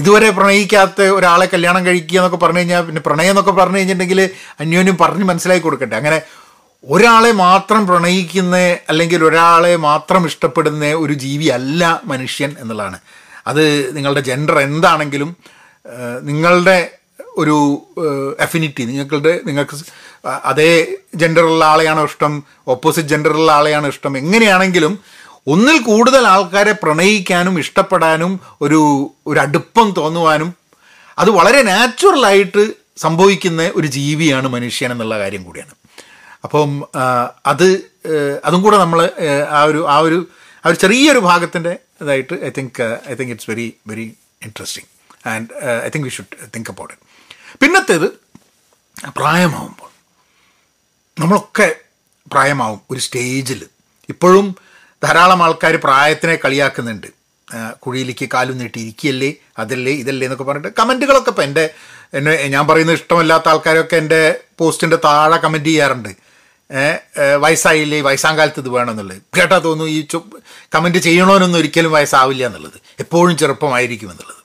ഇതുവരെ 0.00 0.30
പ്രണയിക്കാത്ത 0.30 1.02
ഒരാളെ 1.16 1.46
കല്യാണം 1.46 1.86
കഴിക്കുക 1.86 2.18
എന്നൊക്കെ 2.18 2.36
പറഞ്ഞു 2.36 2.58
കഴിഞ്ഞാൽ 2.58 2.82
പിന്നെ 2.86 3.00
പ്രണയം 3.00 3.30
എന്നൊക്കെ 3.30 3.52
പറഞ്ഞു 3.52 3.76
കഴിഞ്ഞിട്ടുണ്ടെങ്കിൽ 3.76 4.20
അന്യോന്യം 4.60 4.96
പറഞ്ഞ് 5.02 5.24
മനസ്സിലാക്കി 5.24 5.64
കൊടുക്കട്ടെ. 5.64 5.96
അങ്ങനെ 5.96 6.18
ഒരാളെ 6.84 7.30
മാത്രം 7.32 7.86
പ്രണയിക്കുന്ന 7.86 8.56
അല്ലെങ്കിൽ 8.90 9.24
ഒരാളെ 9.24 9.76
മാത്രം 9.76 10.26
ഇഷ്ടപ്പെടുന്ന 10.26 10.86
ഒരു 11.04 11.12
ജീവിയല്ല 11.12 12.00
മനുഷ്യൻ 12.04 12.56
എന്നുള്ളതാണ്. 12.60 12.98
അത് 13.46 13.96
നിങ്ങളുടെ 13.96 14.20
ജെൻഡർ 14.20 14.58
എന്താണെങ്കിലും 14.58 15.36
നിങ്ങളുടെ 16.22 16.90
ഒരു 17.36 17.86
അഫിനിറ്റി 18.40 18.84
നിങ്ങളുടെ 18.84 19.40
നിങ്ങൾക്ക് 19.46 19.76
അതേ 20.44 20.96
ജെൻഡറുള്ള 21.14 21.64
ആളെയാണോ 21.64 22.04
ഇഷ്ടം 22.04 22.44
ഓപ്പോസിറ്റ് 22.68 23.08
ജെൻഡറുള്ള 23.08 23.52
ആളെയാണോ 23.52 23.88
ഇഷ്ടം 23.88 24.18
എങ്ങനെയാണെങ്കിലും 24.18 25.00
ഒന്നിൽ 25.46 25.82
കൂടുതൽ 25.82 26.26
ആൾക്കാരെ 26.26 26.72
പ്രണയിക്കാനും 26.72 27.58
ഇഷ്ടപ്പെടാനും 27.58 28.40
ഒരു 28.60 29.10
ഒരു 29.26 29.40
അടുപ്പം 29.40 29.94
തോന്നുവാനും 29.96 30.54
അത് 31.18 31.30
വളരെ 31.30 31.62
നാച്ചുറലായിട്ട് 31.62 32.72
സംഭവിക്കുന്ന 32.96 33.72
ഒരു 33.74 33.86
ജീവിയാണ് 33.86 34.48
മനുഷ്യൻ 34.48 34.92
എന്നുള്ള 34.92 35.18
കാര്യം 35.18 35.44
കൂടിയാണ്. 35.44 35.70
അപ്പം 36.44 36.88
അത് 37.46 37.92
അതും 38.44 38.62
കൂടെ 38.62 38.76
നമ്മൾ 38.76 39.10
ആ 39.50 39.62
ഒരു 39.62 39.88
ആ 39.88 39.98
ഒരു 39.98 40.26
ആ 40.64 40.68
ഒരു 40.68 40.74
ചെറിയൊരു 40.74 41.18
ഭാഗത്തിന്റെ 41.18 41.78
ഇതായിട്ട് 42.02 42.34
I 42.48 42.50
think 42.58 42.80
I 43.10 43.14
think 43.18 43.32
it's 43.34 43.50
very 43.50 43.66
very 43.90 44.06
interesting 44.46 44.88
and 45.32 45.48
I 45.86 45.88
think 45.94 46.06
we 46.08 46.12
should 46.16 46.48
think 46.54 46.70
about 46.72 46.94
it 46.94 47.04
പിന്നത്തേത് 47.62 48.08
പ്രായമാവുമ്പോൾ. 49.18 49.90
നമ്മളൊക്കെ 51.20 51.68
പ്രായമാവും 52.32 52.80
ഒരു 52.90 53.00
സ്റ്റേജിൽ 53.06 53.60
ഇപ്പോഴും 54.12 54.46
ധാരാളം 55.04 55.40
ആൾക്കാർ 55.46 55.74
പ്രായത്തിനെ 55.86 56.34
കളിയാക്കുന്നുണ്ട്. 56.44 57.08
കുഴിയിലേക്ക് 57.82 58.26
കാലും 58.34 58.56
നീട്ടി 58.60 58.78
ഇരിക്കുകയല്ലേ 58.84 59.30
അതല്ലേ 59.60 59.92
ഇതല്ലേ 60.02 60.24
എന്നൊക്കെ 60.26 60.46
പറഞ്ഞിട്ട് 60.48 60.76
കമന്റുകളൊക്കെ 60.80 61.30
ഇപ്പം 61.34 61.44
എന്റെ 61.48 61.64
എന്നെ 62.18 62.32
ഞാൻ 62.54 62.64
പറയുന്നത് 62.66 62.96
ഇഷ്ടമല്ലാത്ത 62.98 63.48
ആൾക്കാരൊക്കെ 63.52 63.96
എന്റെ 64.02 64.20
പോസ്റ്റിന്റെ 64.60 64.98
താഴെ 65.06 65.38
കമന്റ് 65.44 65.70
ചെയ്യാറുണ്ട്. 65.70 66.10
വയസ്സായില്ലേ? 67.44 68.00
വയസ്സാം 68.00 68.38
കാലത്ത് 68.38 68.60
ഇത് 68.60 68.68
വേണമെന്നുള്ളത്. 68.68 69.22
കേട്ടാൽ 69.36 69.58
തോന്നുന്നു 69.58 69.92
ഈ 69.92 70.00
ചു 70.00 70.18
കമന്റ് 70.74 70.98
ചെയ്യണമെന്നൊന്നും 70.98 71.58
ഒരിക്കലും 71.58 71.92
വയസ്സാവില്ല 71.92 72.46
എന്നുള്ളത്. 72.46 72.78
എപ്പോഴും 73.00 73.36
ചെറുപ്പമായിരിക്കും 73.36 74.10
എന്നുള്ളത്. 74.10 74.42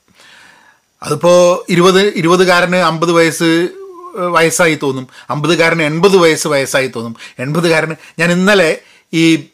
അതിപ്പോൾ 1.03 1.65
ഇരുപത് 1.69 2.01
ഇരുപതുകാരന് 2.07 2.75
അമ്പത് 2.75 3.11
വയസ്സ് 3.11 3.69
വയസ്സായി 4.17 4.75
തോന്നും. 4.83 5.07
അമ്പതുകാരന് 5.29 5.83
എൺപത് 5.83 6.17
വയസ്സ് 6.17 6.47
വയസ്സായി 6.47 6.87
തോന്നും. 6.87 7.15
എൺപതുകാരന് 7.39 7.95
ഞാൻ 8.19 8.31
ഇന്നലെ 8.31 8.77
ഈ 9.13 9.49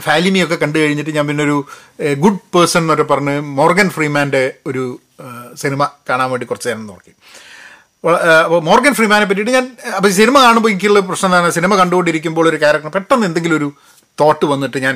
ഫാലിമിയൊക്കെ 0.00 0.54
കണ്ടു 0.54 0.78
കഴിഞ്ഞിട്ട് 0.78 1.10
ഞാൻ 1.10 1.26
പിന്നെ 1.28 1.44
ഒരു 1.44 1.66
ഗുഡ് 2.14 2.38
പേഴ്സൺ 2.54 2.80
എന്നൊക്കെ 2.80 3.02
പറഞ്ഞ് 3.02 3.40
മോർഗൻ 3.40 3.90
ഫ്രീമാന്റെ 3.90 4.54
ഒരു 4.66 5.00
സിനിമ 5.54 5.90
കാണാൻ 6.10 6.30
വേണ്ടി 6.30 6.46
കുറച്ച് 6.46 6.68
നേരം 6.68 6.86
നോക്കി. 6.86 7.12
അപ്പോൾ, 8.04 8.60
മോർഗൻ 8.68 8.92
ഫ്രീമാനെ 8.98 9.26
പറ്റിയിട്ട് 9.30 9.52
ഞാൻ 9.56 9.66
അപ്പോൾ 9.96 10.10
സിനിമ 10.20 10.36
കാണുമ്പോൾ 10.44 10.70
എനിക്കുള്ള 10.72 11.00
പ്രശ്നം 11.08 11.28
എന്താണ്? 11.30 11.48
സിനിമ 11.56 11.72
കണ്ടുകൊണ്ടിരിക്കുമ്പോൾ 11.80 12.46
ഒരു 12.50 12.58
ക്യാരക്ടർ 12.62 12.90
പെട്ടെന്ന് 12.96 13.26
എന്തെങ്കിലും 13.28 13.56
ഒരു 13.60 13.68
തോട്ട് 14.20 14.46
വന്നിട്ട് 14.52 14.78
ഞാൻ 14.86 14.94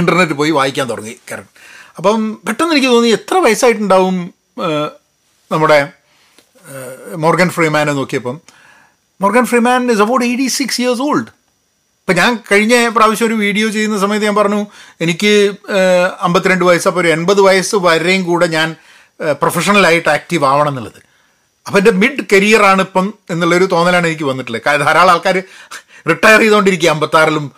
ഇന്റർനെറ്റ് 0.00 0.34
പോയി 0.40 0.52
വായിക്കാൻ 0.58 0.86
തുടങ്ങി 0.92 1.14
ക്യാരക്ടർ 1.28 1.52
അപ്പം 1.98 2.20
പെട്ടെന്ന് 2.46 2.72
എനിക്ക് 2.74 2.90
തോന്നി 2.94 3.10
എത്ര 3.18 3.36
വയസ്സായിട്ടുണ്ടാവും 3.46 4.16
നമ്മുടെ 5.50 5.78
മോർഗൻ 7.24 7.48
ഫ്രീമാനെ 7.56 7.92
നോക്കിയപ്പം. 7.98 8.36
Morgan 9.20 9.44
Freeman 9.50 9.80
is 9.94 10.02
about 10.04 10.24
eighty 10.28 10.46
six 10.58 10.78
years 10.82 11.02
old 11.08 11.30
ഇപ്പം 12.00 12.16
ഞാൻ 12.20 12.32
കഴിഞ്ഞ 12.50 12.74
പ്രാവശ്യം 12.96 13.26
ഒരു 13.28 13.36
വീഡിയോ 13.44 13.66
ചെയ്യുന്ന 13.76 13.96
സമയത്ത് 14.02 14.26
ഞാൻ 14.28 14.36
പറഞ്ഞു 14.40 14.60
എനിക്ക് 15.04 15.32
അമ്പത്തിരണ്ട് 16.26 16.64
വയസ്സ് 16.68 16.88
അപ്പോൾ 16.90 17.02
ഒരു 17.04 17.10
എൺപത് 17.16 17.40
വയസ്സ് 17.48 17.76
വരെയും 17.86 18.22
കൂടെ 18.30 18.46
ഞാൻ 18.56 18.68
പ്രൊഫഷണലായിട്ട് 19.42 20.08
ആക്റ്റീവ് 20.16 20.44
ആവണം 20.52 20.70
എന്നുള്ളത്. 20.72 21.00
അപ്പം 21.66 21.78
എന്റെ 21.78 21.90
മിഡ് 21.90 22.24
കരിയറാണ് 22.32 22.80
ഇപ്പം 22.80 23.14
എന്നുള്ളൊരു 23.30 23.64
തോന്നലാണ് 23.64 24.06
എനിക്ക് 24.06 24.24
വന്നിട്ടുള്ളത്. 24.24 24.80
ധാരാളം 24.84 25.10
ആൾക്കാർ 25.10 25.42
റിട്ടയർ 26.10 26.40
ചെയ്തുകൊണ്ടിരിക്കുക 26.40 26.90
അമ്പത്താറിലും 26.90 27.52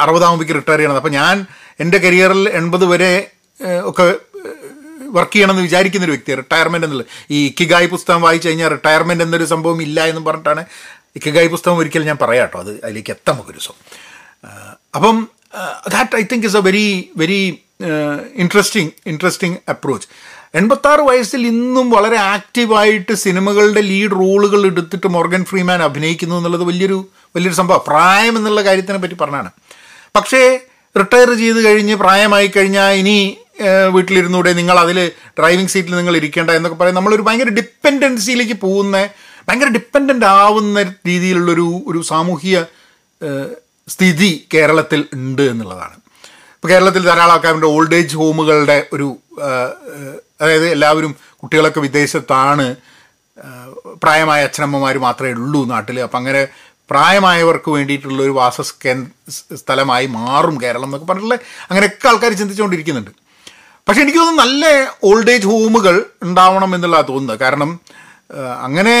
അറുപതാകുമ്പോഴേക്ക് 0.00 0.54
റിട്ടയർ 0.54 0.78
ചെയ്യണത്. 0.78 0.96
അപ്പം 0.96 1.12
ഞാൻ 1.12 1.46
എന്റെ 1.80 1.98
കരിയറിൽ 1.98 2.48
എൺപത് 2.48 2.84
വരെ 2.84 3.30
ഒക്കെ 3.84 4.06
വർക്ക് 5.16 5.32
ചെയ്യണമെന്ന് 5.32 5.62
വിചാരിക്കുന്ന 5.62 6.04
ഒരു 6.04 6.12
വ്യക്തിയാണ്. 6.12 6.42
റിട്ടയർമെന്റ് 6.42 6.86
എന്നുള്ളത്. 6.86 7.10
ഈ 7.30 7.46
ഇക്കിഗായി 7.46 7.86
പുസ്തകം 7.86 8.22
വായിച്ചു 8.22 8.48
കഴിഞ്ഞാൽ 8.48 8.68
റിട്ടയർമെന്റ് 8.68 9.24
എന്നൊരു 9.24 9.44
സംഭവം 9.44 9.82
ഇല്ല 9.82 10.04
എന്ന് 10.04 10.22
പറഞ്ഞിട്ടാണ് 10.26 10.64
ഇക്കിഗായി 11.16 11.46
പുസ്തകം 11.46 11.76
ഒരിക്കലും 11.76 12.06
ഞാൻ 12.06 12.18
പറയാം 12.22 12.42
കേട്ടോ. 12.42 12.60
അത് 12.60 12.72
അതിലേക്ക് 12.84 13.10
എത്താം 13.10 13.42
ഒരു 13.46 13.58
ദിവസം. 13.58 13.76
അപ്പം 14.94 15.28
that 15.88 16.16
I 16.16 16.22
think 16.32 16.46
is 16.46 16.56
a 16.56 16.60
very 16.60 17.10
very 17.16 17.60
interesting 18.34 18.90
interesting 19.06 19.58
approach 19.70 20.08
എൺപത്താറ് 20.54 21.00
വയസ്സിൽ 21.00 21.46
ഇന്നും 21.46 21.90
വളരെ 21.90 22.16
ആക്റ്റീവായിട്ട് 22.16 23.14
സിനിമകളുടെ 23.14 23.80
ലീഡ് 23.80 24.12
റോളുകൾ 24.12 24.66
എടുത്തിട്ട് 24.66 25.06
മോർഗൻ 25.06 25.44
ഫ്രീമാൻ 25.44 25.82
അഭിനയിക്കുന്നു 25.82 26.34
എന്നുള്ളത് 26.36 26.64
വലിയൊരു 26.64 27.08
വലിയൊരു 27.36 27.56
സംഭവം. 27.56 27.82
പ്രായം 27.88 28.36
എന്നുള്ള 28.38 28.62
കാര്യത്തിനെ 28.62 28.98
പറ്റി 28.98 29.14
പറഞ്ഞാണ്. 29.14 29.50
പക്ഷേ 30.16 30.60
റിട്ടയർ 30.98 31.32
ചെയ്ത് 31.32 31.64
കഴിഞ്ഞ് 31.64 31.94
പ്രായമായി 31.94 32.46
കഴിഞ്ഞാൽ 32.46 32.92
ഇനി 32.92 33.36
വീട്ടിലിരുന്നൂടെ 33.90 34.52
നിങ്ങൾ 34.52 34.78
അതിൽ 34.78 35.10
ഡ്രൈവിംഗ് 35.38 35.70
സീറ്റിൽ 35.70 35.96
നിങ്ങൾ 35.96 36.16
ഇരിക്കേണ്ട 36.16 36.50
എന്നൊക്കെ 36.50 36.78
പറയും. 36.78 36.94
നമ്മളൊരു 36.94 37.22
ഭയങ്കര 37.22 37.48
ഡിപ്പെൻഡൻസിയിലേക്ക് 37.48 38.52
പോകുന്ന 38.52 39.08
ഭയങ്കര 39.48 39.68
ഡിപ്പെൻഡന്റ് 39.68 40.26
ആവുന്ന 40.26 40.82
രീതിയിലുള്ളൊരു 41.06 41.84
ഒരു 41.86 42.02
സാമൂഹിക 42.02 42.58
സ്ഥിതി 43.88 44.46
കേരളത്തിൽ 44.54 45.04
ഉണ്ട് 45.12 45.42
എന്നുള്ളതാണ്. 45.42 45.96
ഇപ്പോൾ 46.54 46.68
കേരളത്തിൽ 46.68 47.02
ധാരാളം 47.02 47.32
ആൾക്കാരുടെ 47.32 47.66
ഓൾഡ് 47.66 47.94
ഏജ് 47.94 48.16
ഹോമുകളുടെ 48.16 48.86
ഒരു 48.92 49.16
അതായത് 50.40 50.66
എല്ലാവരും 50.68 51.14
കുട്ടികളൊക്കെ 51.42 51.80
വിദേശത്താണ് 51.80 52.76
പ്രായമായ 54.02 54.42
അച്ഛനമ്മമാർ 54.42 54.98
മാത്രമേ 54.98 55.32
ഉള്ളൂ 55.32 55.64
നാട്ടിൽ 55.68 56.00
അപ്പം 56.00 56.18
അങ്ങനെ 56.18 56.48
പ്രായമായവർക്ക് 56.90 57.70
വേണ്ടിയിട്ടുള്ള 57.70 58.22
ഒരു 58.22 58.30
വാസ 58.30 58.60
സ്ഥലമായി 59.54 60.06
മാറും 60.06 60.62
കേരളം 60.62 60.84
എന്നൊക്കെ 60.84 61.06
പറഞ്ഞിട്ടുള്ള 61.06 61.38
അങ്ങനെയൊക്കെ 61.70 62.08
ആൾക്കാർ 62.08 62.32
ചിന്തിച്ചുകൊണ്ടിരിക്കുന്നുണ്ട്. 62.32 63.10
പക്ഷെ 63.88 64.00
എനിക്ക് 64.00 64.18
തോന്നുന്നു 64.18 64.42
നല്ല 64.42 64.90
ഓൾഡ് 65.04 65.30
ഏജ് 65.30 65.46
ഹോമുകൾ 65.46 66.04
ഉണ്ടാവണം 66.22 66.74
എന്നുള്ളതാണ് 66.74 67.08
തോന്നുന്നത് 67.08 67.38
കാരണം 67.38 67.80
അങ്ങനെ 68.60 68.96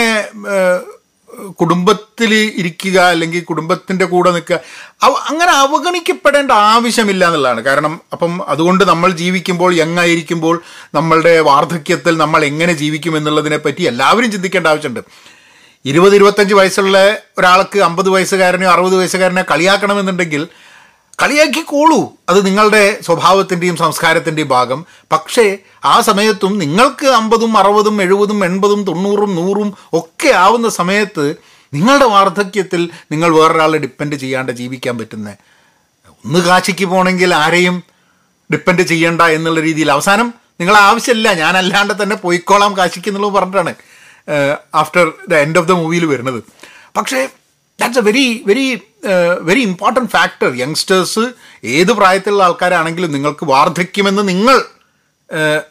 കുടുംബത്തിൽ 1.60 2.34
ഇരിക്കുക 2.34 3.00
അല്ലെങ്കിൽ 3.00 3.44
കുടുംബത്തിന്റെ 3.44 4.04
കൂടെ 4.04 4.30
നിൽക്കുക 4.30 4.58
അങ്ങനെ 5.30 5.52
അവഗണിക്കപ്പെടേണ്ട 5.52 6.50
ആവശ്യമില്ല 6.50 7.26
എന്നുള്ളതാണ്. 7.26 7.60
കാരണം 7.60 8.00
അപ്പം 8.12 8.32
അതുകൊണ്ട് 8.48 8.84
നമ്മൾ 8.84 9.10
ജീവിക്കുമ്പോൾ 9.10 9.74
യങ്ങായിരിക്കുമ്പോൾ 9.74 10.62
നമ്മളുടെ 10.94 11.40
വാർദ്ധക്യത്തിൽ 11.40 12.16
നമ്മൾ 12.16 12.44
എങ്ങനെ 12.44 12.72
ജീവിക്കും 12.72 13.16
എന്നുള്ളതിനെ 13.16 13.56
പറ്റി 13.56 13.82
എല്ലാവരും 13.82 14.32
ചിന്തിക്കേണ്ട 14.32 14.66
ആവശ്യമുണ്ട്. 14.66 15.00
ഇരുപത് 15.84 16.14
ഇരുപത്തഞ്ച് 16.14 16.54
വയസ്സുള്ള 16.54 16.98
ഒരാൾക്ക് 17.38 17.78
അമ്പത് 17.78 18.10
വയസ്സുകാരനെയോ 18.10 18.70
അറുപത് 18.70 18.96
വയസ്സുകാരനെ 18.96 19.42
കളിയാക്കണമെന്നുണ്ടെങ്കിൽ 19.50 20.48
കളിയാക്കിക്കോളൂ 21.22 22.12
അത് 22.28 22.46
നിങ്ങളുടെ 22.46 23.00
സ്വഭാവത്തിന്റെയും 23.00 23.76
സംസ്കാരത്തിന്റെയും 23.76 24.48
ഭാഗം. 24.48 24.86
പക്ഷേ 25.12 25.58
ആ 25.84 26.00
സമയത്തും 26.00 26.58
നിങ്ങൾക്ക് 26.58 27.06
അമ്പതും 27.06 27.58
അറുപതും 27.58 28.02
എഴുപതും 28.02 28.44
എൺപതും 28.44 28.84
തൊണ്ണൂറും 28.84 29.34
നൂറും 29.34 29.74
ഒക്കെ 29.92 30.28
ആവുന്ന 30.28 30.68
സമയത്ത് 30.68 31.36
നിങ്ങളുടെ 31.74 32.04
വാർദ്ധക്യത്തിൽ 32.04 32.90
നിങ്ങൾ 33.10 33.36
വേറൊരാളെ 33.36 33.78
ഡിപ്പെൻഡ് 33.78 34.16
ചെയ്യാണ്ട് 34.16 34.52
ജീവിക്കാൻ 34.52 34.98
പറ്റുന്ന. 34.98 35.36
ഒന്ന് 36.24 36.40
കാശിക്ക് 36.40 36.84
പോകണമെങ്കിൽ 36.84 37.34
ആരെയും 37.34 37.82
ഡിപ്പെൻഡ് 38.52 38.82
ചെയ്യണ്ട 38.82 39.22
എന്നുള്ള 39.22 39.60
രീതിയിൽ. 39.60 39.92
അവസാനം 39.92 40.34
നിങ്ങളെ 40.60 40.80
ആവശ്യമില്ല 40.80 41.32
ഞാനല്ലാണ്ട് 41.32 42.02
തന്നെ 42.02 42.16
പോയിക്കോളാം 42.16 42.76
കാശിക്ക് 42.76 43.08
എന്നുള്ളത് 43.08 43.32
പറഞ്ഞിട്ടാണ് 43.32 43.74
after 44.74 45.12
the 45.28 45.34
end 45.34 45.58
of 45.58 45.68
the 45.68 45.72
മൂവിയിൽ 45.72 46.06
വരുന്നത്. 46.06 46.42
പക്ഷേ 46.96 47.28
that's 47.78 47.98
a 47.98 48.04
very 48.04 48.26
very 48.46 48.66
very 49.42 49.62
important 49.62 50.10
factor 50.10 50.50
youngsters 50.58 51.24
ഏത് 51.72 51.92
പ്രായത്തിലുള്ള 51.92 52.44
ആൾക്കാരാണെങ്കിലും 52.44 53.12
നിങ്ങൾക്ക് 53.12 53.44
വാർദ്ധക്യമെന്ന് 53.46 54.28
നിങ്ങൾ 54.28 54.56
ഏഹ്, 55.28 55.62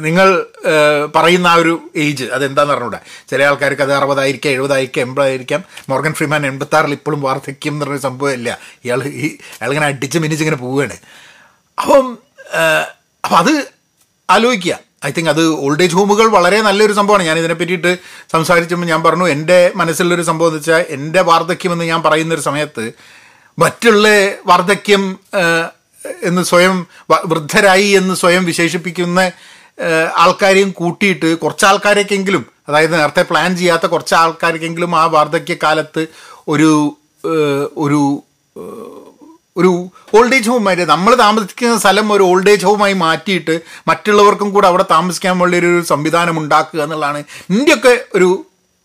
നിങ്ങൾ 0.00 0.28
ഏഹ്, 0.66 1.04
പറയുന്ന 1.16 1.46
ആ 1.46 1.54
ഒരു 1.54 1.72
ഏജ് 1.96 2.24
അതെന്താന്ന് 2.32 2.74
പറഞ്ഞൂടെ 2.74 2.98
ചില 3.28 3.42
ആൾക്കാർക്ക് 3.42 3.82
അത് 3.82 3.92
അറുപതായിരിക്കാം 3.92 4.52
എഴുപതായിരിക്കാം 4.52 5.04
എൺപതായിരിക്കാം. 5.06 5.60
മോർഗൻ 5.88 6.12
ഫ്രീമാൻ 6.14 6.46
എൺപത്താറിൽ 6.46 6.92
ഇപ്പോഴും 6.92 7.20
വാർദ്ധക്യം 7.20 7.74
എന്ന് 7.74 7.84
പറഞ്ഞ 7.84 8.00
സംഭവം 8.06 8.32
ഇല്ല 8.32 8.48
ഇയാൾ 8.84 9.00
ഈ 9.16 9.28
അയാളിങ്ങനെ 9.58 9.86
അടിച്ച് 9.86 10.18
മിനിച്ച് 10.18 10.44
ഇങ്ങനെ 10.44 10.60
പോവുകയാണ്. 10.64 10.96
അപ്പം 11.78 12.06
ഏഹ്, 12.60 12.86
അപ്പം 13.24 13.38
അത് 13.38 13.52
ആലോചിക്കുക. 14.28 14.74
ഐ 15.06 15.10
തിങ്ക് 15.10 15.30
അത് 15.30 15.48
ഓൾഡ് 15.48 15.82
ഏജ് 15.82 15.94
ഹോമുകൾ 15.94 16.26
വളരെ 16.26 16.60
നല്ലൊരു 16.60 16.92
സംഭവമാണ്. 16.92 17.22
ഞാൻ 17.22 17.38
ഇതിനെ 17.38 17.54
പറ്റിയിട്ട് 17.54 17.98
സംസാരിച്ചപ്പോൾ 18.32 18.84
ഞാൻ 18.84 19.02
പറഞ്ഞു 19.02 19.28
എന്റെ 19.28 19.72
മനസ്സിലുള്ളൊരു 19.76 20.22
സംഭവം 20.22 20.48
എന്ന് 20.48 20.58
വെച്ചാൽ 20.58 20.84
എന്റെ 20.88 21.20
വാർദ്ധക്യം 21.20 21.72
എന്ന് 21.72 21.84
ഞാൻ 21.84 22.02
പറയുന്നൊരു 22.02 22.40
സമയത്ത് 22.40 22.92
മറ്റുള്ള 23.58 24.08
വാർദ്ധക്യം 24.46 25.18
എന്ന് 26.22 26.42
സ്വയം 26.42 26.86
വൃദ്ധരായി 27.10 27.86
എന്ന് 27.86 28.14
സ്വയം 28.14 28.44
വിശേഷിപ്പിക്കുന്ന 28.44 29.32
ആൾക്കാരെയും 30.16 30.70
കൂട്ടിയിട്ട് 30.70 31.38
കുറച്ച് 31.38 31.66
ആൾക്കാരൊക്കെങ്കിലും 31.66 32.46
അതായത് 32.68 32.94
നേരത്തെ 32.94 33.22
പ്ലാൻ 33.22 33.56
ചെയ്യാത്ത 33.56 33.86
കുറച്ച് 33.86 34.14
ആൾക്കാർക്കെങ്കിലും 34.14 34.96
ആ 34.96 35.04
വാർദ്ധക്യകാലത്ത് 35.04 36.06
ഒരു 36.48 36.96
ഒരു 37.76 38.24
ഒരു 39.58 39.70
ഓൾഡ് 40.14 40.34
ഏജ് 40.34 40.50
ഹോമായിട്ട് 40.50 40.84
നമ്മൾ 40.86 41.12
താമസിക്കുന്ന 41.20 41.78
സ്ഥലം 41.78 42.12
ഒരു 42.12 42.24
ഓൾഡ് 42.24 42.50
ഏജ് 42.50 42.66
ഹോമായി 42.66 42.94
മാറ്റിയിട്ട് 42.98 43.54
മറ്റുള്ളവർക്കും 43.88 44.48
കൂടെ 44.52 44.66
അവിടെ 44.66 44.84
താമസിക്കാൻ 44.90 45.34
വേണ്ടി 45.38 45.58
ഒരു 45.62 45.82
സംവിധാനം 45.88 46.38
ഉണ്ടാക്കുക 46.38 46.80
എന്നുള്ളതാണ് 46.82 47.20
ഇന്ത്യയൊക്കെ 47.50 47.94
ഒരു 48.14 48.28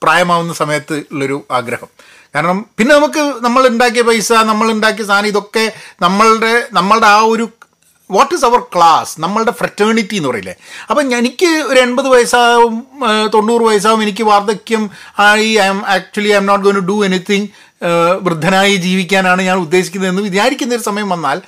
പ്രായമാവുന്ന 0.02 0.54
സമയത്ത് 0.54 0.96
ഉള്ളൊരു 1.12 1.38
ആഗ്രഹം. 1.52 1.90
കാരണം 2.36 2.58
പിന്നെ 2.78 2.92
നമുക്ക് 2.96 3.24
നമ്മൾ 3.42 3.62
ഉണ്ടാക്കിയ 3.68 4.04
പൈസ 4.04 4.32
നമ്മൾ 4.46 4.68
ഉണ്ടാക്കിയ 4.72 5.06
സാധനം 5.06 5.30
ഇതൊക്കെ 5.30 5.66
നമ്മളുടെ 6.02 6.54
നമ്മളുടെ 6.72 7.08
ആ 7.10 7.20
ഒരു 7.34 7.46
വാട്ട് 8.10 8.34
ഈസ് 8.36 8.46
അവർ 8.46 8.60
ക്ലാസ് 8.76 9.22
നമ്മളുടെ 9.22 9.52
ഫ്രറ്റേണിറ്റി 9.52 10.16
എന്ന് 10.16 10.30
പറയില്ലേ? 10.30 10.56
അപ്പം 10.90 11.16
എനിക്ക് 11.16 11.46
ഒരു 11.46 11.80
എൺപത് 11.80 12.08
വയസ്സാവും 12.08 12.88
തൊണ്ണൂറ് 13.34 13.62
വയസ്സാവും 13.62 14.04
എനിക്ക് 14.04 14.24
വാർദ്ധക്യം 14.24 14.90
ആയി 15.20 15.44
I'm 15.68 15.86
actually 15.88 16.28
I'm 16.36 16.46
not 16.46 16.64
going 16.66 16.76
to 16.76 16.86
do 16.86 17.06
anything 17.06 17.48
വൃദ്ധനായി 18.24 18.76
ജീവിക്കാനാണ് 18.76 19.42
ഞാൻ 19.42 19.58
ഉദ്ദേശിക്കുന്നത് 19.58 20.10
എന്ന് 20.10 20.22
വിചാരിക്കുന്ന 20.22 20.76
ഒരു 20.76 20.82
സമയം 20.82 21.10
വന്നാൽ 21.10 21.42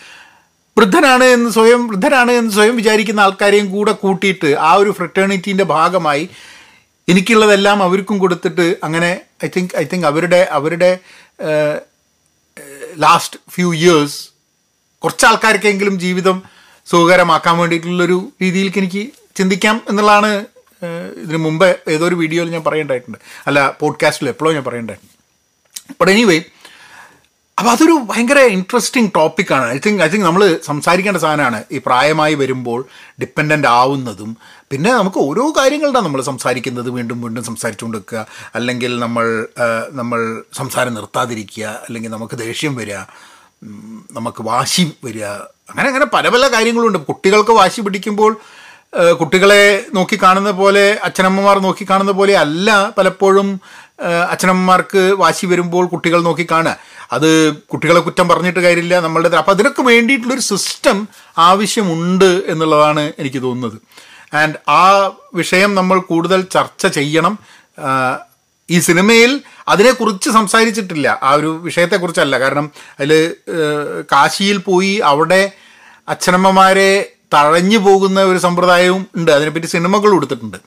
വൃദ്ധനാണ് 0.77 1.23
എന്ന് 1.23 1.49
സ്വയം 1.49 1.87
വൃദ്ധനാണ് 1.87 2.31
എന്ന് 2.31 2.51
സ്വയം 2.51 2.75
വിചാരിക്കുന്ന 2.75 3.21
ആൾക്കാരെയും 3.21 3.71
കൂടെ 3.71 3.91
കൂട്ടിയിട്ട് 3.91 4.55
ആ 4.59 4.73
ഒരു 4.73 4.91
ഫ്രറ്റേണിറ്റീന്റെ 4.91 5.63
ഭാഗമായി 5.63 6.29
എനിക്കുള്ളതെല്ലാം 7.07 7.83
അവർക്കും 7.83 8.17
കൊടുത്തിട്ട് 8.17 8.75
അങ്ങനെ 8.83 9.21
ഐ 9.45 9.47
തിങ്ക് 9.57 9.77
ഐ 9.77 9.83
തിങ്ക് 9.83 10.07
അവരുടെ 10.07 10.47
അവരുടെ 10.51 10.91
ലാസ്റ്റ് 12.99 13.39
ഫ്യൂ 13.51 13.73
ഇയേഴ്സ് 13.73 14.34
കുറച്ച് 15.05 15.25
ആൾക്കാർക്കെങ്കിലും 15.29 15.95
ജീവിതം 16.05 16.37
സുഖകരമാക്കാൻ 16.91 17.55
വേണ്ടിയിട്ടുള്ളൊരു 17.61 18.19
രീതിയിലേക്ക് 18.43 18.79
എനിക്ക് 18.83 19.05
ചിന്തിക്കാം 19.39 19.77
എന്നുള്ളതാണ് 19.89 20.29
ഇതിനു 21.23 21.39
മുമ്പ് 21.45 21.69
ഏതോ 21.93 22.03
ഒരു 22.07 22.15
വീഡിയോയിൽ 22.21 22.49
ഞാൻ 22.55 22.63
പറയേണ്ടതായിട്ടുണ്ട്. 22.65 23.17
അല്ല 23.47 23.59
പോഡ്കാസ്റ്റിൽ 23.81 24.27
എപ്പോഴോ 24.31 24.51
ഞാൻ 24.57 24.63
പറയേണ്ടതായിട്ടുണ്ട്. 24.67 25.13
ബട്ട് 25.99 26.11
എനിവേ 26.13 26.37
അപ്പോൾ 27.57 27.71
അതൊരു 27.73 27.93
ഭയങ്കര 28.09 28.39
ഇൻട്രസ്റ്റിംഗ് 28.55 29.11
ടോപ്പിക്കാണ് 29.15 29.65
ഐ 29.75 29.77
തിങ്ക് 29.85 30.01
ഐ 30.05 30.07
തിങ്ക് 30.13 30.25
നമ്മൾ 30.27 30.43
സംസാരിക്കേണ്ട 30.69 31.19
സാധനമാണ്. 31.23 31.59
ഈ 31.75 31.77
പ്രായമായി 31.85 32.35
വരുമ്പോൾ 32.41 32.79
ഡിപ്പെൻഡന്റ് 33.21 33.69
ആവുന്നതും 33.81 34.31
പിന്നെ 34.71 34.91
നമുക്ക് 34.99 35.19
ഓരോ 35.27 35.45
കാര്യങ്ങളുടെ 35.57 36.01
നമ്മൾ 36.07 36.21
സംസാരിക്കുന്നത് 36.31 36.89
വീണ്ടും 36.97 37.21
വീണ്ടും 37.25 37.45
സംസാരിച്ചുകൊണ്ട് 37.49 37.97
നിൽക്കുക 37.97 38.25
അല്ലെങ്കിൽ 38.59 38.91
നമ്മൾ 39.05 39.27
നമ്മൾ 40.01 40.19
സംസാരം 40.59 40.93
നിർത്താതിരിക്കുക 40.99 41.65
അല്ലെങ്കിൽ 41.85 42.13
നമുക്ക് 42.17 42.37
ദേഷ്യം 42.45 42.75
വരിക. 42.81 42.99
നമുക്ക് 44.11 44.43
വാശി 44.43 44.91
വരിക. 45.03 45.25
അങ്ങനെ 45.69 45.87
അങ്ങനെ 45.87 46.05
പല 46.05 46.29
പല 46.29 46.47
കാര്യങ്ങളുണ്ട്. 46.47 46.97
കുട്ടികൾക്ക് 46.97 47.51
വാശി 47.51 47.81
പിടിക്കുമ്പോൾ 47.81 48.37
കുട്ടികളെ 49.19 49.85
നോക്കി 49.93 50.19
കാണുന്ന 50.23 50.51
പോലെ 50.51 50.99
അച്ഛനമ്മമാർ 51.03 51.59
നോക്കി 51.59 51.85
കാണുന്ന 51.89 52.11
പോലെ 52.11 52.37
അല്ല 52.37 52.93
പലപ്പോഴും 52.97 53.59
അച്ഛനമ്മമാർക്ക് 54.29 54.97
വാശി 54.97 55.45
വരുമ്പോൾ 55.45 55.87
കുട്ടികൾ 55.87 56.21
നോക്കി 56.21 56.47
കാണുക. 56.51 56.77
അത് 57.11 57.55
കുട്ടികളെ 57.55 57.99
കുറ്റം 57.99 58.27
പറഞ്ഞിട്ട് 58.27 58.59
കാര്യമില്ല 58.59 58.99
നമ്മളുടെ 58.99 59.37
അപ്പം 59.37 59.51
അതിനൊക്കെ 59.51 59.81
വേണ്ടിയിട്ടുള്ളൊരു 59.81 60.41
സിസ്റ്റം 60.41 61.07
ആവശ്യമുണ്ട് 61.37 62.43
എന്നുള്ളതാണ് 62.47 63.13
എനിക്ക് 63.19 63.41
തോന്നുന്നത്. 63.43 63.81
ആൻഡ് 64.35 64.55
ആ 64.69 65.11
വിഷയം 65.33 65.75
നമ്മൾ 65.75 65.99
കൂടുതൽ 65.99 66.41
ചർച്ച 66.41 66.87
ചെയ്യണം. 66.87 67.39
ഈ 68.69 68.79
സിനിമയിൽ 68.79 69.41
അതിനെക്കുറിച്ച് 69.67 70.29
സംസാരിച്ചിട്ടില്ല. 70.29 71.19
ആ 71.23 71.33
ഒരു 71.33 71.47
വിഷയത്തെക്കുറിച്ചല്ല. 71.47 72.39
കാരണം 72.39 72.71
അതിൽ 72.99 73.35
കാശിയിൽ 74.11 74.57
പോയി 74.57 74.97
അവിടെ 74.97 75.51
അച്ഛനമ്മമാരെ 76.07 77.11
തഴഞ്ഞു 77.33 77.77
പോകുന്ന 77.77 78.23
ഒരു 78.23 78.37
സമ്പ്രദായവും 78.37 79.07
ഉണ്ട്. 79.15 79.31
അതിനെപ്പറ്റി 79.31 79.65
സിനിമകൾ 79.65 80.09
കൊടുത്തിട്ടുണ്ട്. 80.09 80.57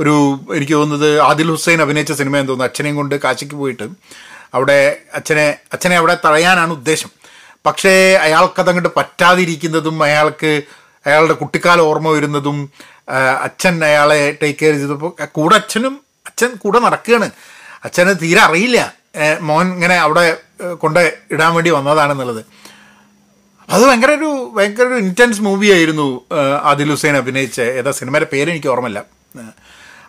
ഒരു 0.00 0.40
എനിക്ക് 0.54 0.72
തോന്നുന്നത് 0.72 1.20
ആദിൽ 1.20 1.50
ഹുസൈൻ 1.50 1.82
അഭിനയിച്ച 1.82 2.12
സിനിമ 2.12 2.36
എന്ന് 2.36 2.48
തോന്നുന്നു. 2.48 2.70
അച്ഛനെയും 2.70 2.96
കൊണ്ട് 2.96 3.14
കാശിക്ക് 3.14 3.54
പോയിട്ട് 3.54 3.88
അവിടെ 4.54 4.96
അച്ഛനെ 5.14 5.56
അച്ഛനെ 5.72 5.96
അവിടെ 5.96 6.18
തഴയാനാണ് 6.24 6.72
ഉദ്ദേശം. 6.72 7.10
പക്ഷേ 7.66 8.14
അയാൾക്കതങ്ങോട്ട് 8.14 8.88
പറ്റാതിരിക്കുന്നതും 8.96 10.02
അയാൾക്ക് 10.02 10.62
അയാളുടെ 11.06 11.32
കുട്ടിക്കാലം 11.32 11.82
ഓർമ്മ 11.82 12.08
വരുന്നതും 12.08 12.70
അച്ഛൻ 13.42 13.84
അയാളെ 13.84 14.36
ടേക്ക് 14.42 14.58
കെയർ 14.60 14.74
ചെയ്തപ്പോൾ 14.74 15.26
കൂടെ 15.32 15.54
അച്ഛനും 15.54 16.07
അച്ഛൻ 16.38 16.52
കൂടെ 16.62 16.78
നടക്കുകയാണ്. 16.78 17.28
അച്ഛന് 17.84 18.12
തീരെ 18.22 18.40
അറിയില്ല. 18.48 18.78
മോൻ 19.48 19.66
ഇങ്ങനെ 19.76 19.96
അവിടെ 20.06 20.24
കൊണ്ട് 20.82 21.00
ഇടാൻ 21.34 21.50
വേണ്ടി 21.54 21.70
വന്നതാണെന്നുള്ളത്. 21.76 22.42
അത് 23.74 23.82
ഭയങ്കര 23.88 24.10
ഒരു 24.18 24.28
ഭയങ്കര 24.56 24.84
ഒരു 24.90 24.98
ഇന്റൻസ് 25.04 25.42
മൂവിയായിരുന്നു 25.46 26.06
ആദിൽ 26.70 26.90
ഹുസൈൻ 26.90 27.16
അഭിനയിച്ച. 27.22 27.58
ഏതാ 27.80 27.90
സിനിമയുടെ 28.00 28.28
പേര് 28.32 28.48
എനിക്ക് 28.54 28.70
ഓർമ്മയില്ല. 28.74 29.00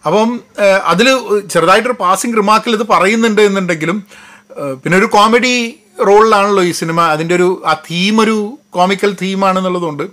അപ്പം 0.07 0.29
അതിൽ 0.91 1.07
ചെറുതായിട്ടൊരു 1.53 1.97
പാസിംഗ് 2.03 2.37
റിമാർക്കിൽ 2.41 2.77
ഇത് 2.79 2.85
പറയുന്നുണ്ട് 2.93 3.41
എന്നുണ്ടെങ്കിലും 3.47 3.97
പിന്നെ 4.83 4.95
ഒരു 4.97 5.09
കോമഡി 5.15 5.55
റോളിലാണല്ലോ 6.09 6.63
ഈ 6.69 6.73
സിനിമ. 6.81 6.99
അതിന്റെ 7.15 7.35
ഒരു 7.39 7.49
ആ 7.65 7.73
തീം 7.89 8.21
ഒരു 8.25 8.37
കോമിക്കൽ 8.77 9.13
തീമാണെന്നുള്ളതുകൊണ്ട് 9.23 10.05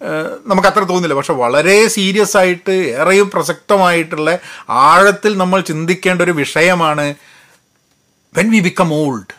ഏഹ് 0.00 0.66
അത്ര 0.66 0.84
തോന്നില്ല. 0.84 1.14
പക്ഷെ 1.14 1.32
വളരെ 1.32 1.88
സീരിയസ് 1.88 2.36
ആയിട്ട് 2.36 2.70
ഏറെയും 2.70 3.30
പ്രസക്തമായിട്ടുള്ള 3.30 4.38
ആഴത്തിൽ 4.68 5.36
നമ്മൾ 5.36 5.60
ചിന്തിക്കേണ്ട 5.60 6.22
ഒരു 6.22 6.30
വിഷയമാണ് 6.30 7.14
when 8.36 8.50
we 8.50 8.60
become 8.60 8.94
old 8.94 9.34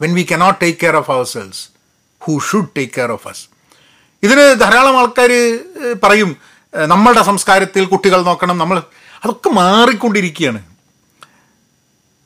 when 0.00 0.14
we 0.14 0.26
cannot 0.32 0.60
take 0.60 0.78
care 0.82 0.96
of 0.96 1.10
ourselves 1.24 1.68
who 2.22 2.38
should 2.38 2.68
take 2.76 2.92
care 2.92 3.12
of 3.12 3.28
us 3.28 3.48
ഇതിന് 4.22 4.60
ധാരാളം 4.60 4.98
ആൾക്കാർ 4.98 5.30
പറയും 6.02 6.36
നമ്മളുടെ 6.74 7.22
സംസ്കാരത്തിൽ 7.22 7.84
കുട്ടികൾ 7.84 8.22
നോക്കണം 8.22 8.58
നമ്മൾ 8.58 8.82
അതൊക്കെ 9.24 9.48
മാറിക്കൊണ്ടിരിക്കുകയാണ്. 9.48 10.60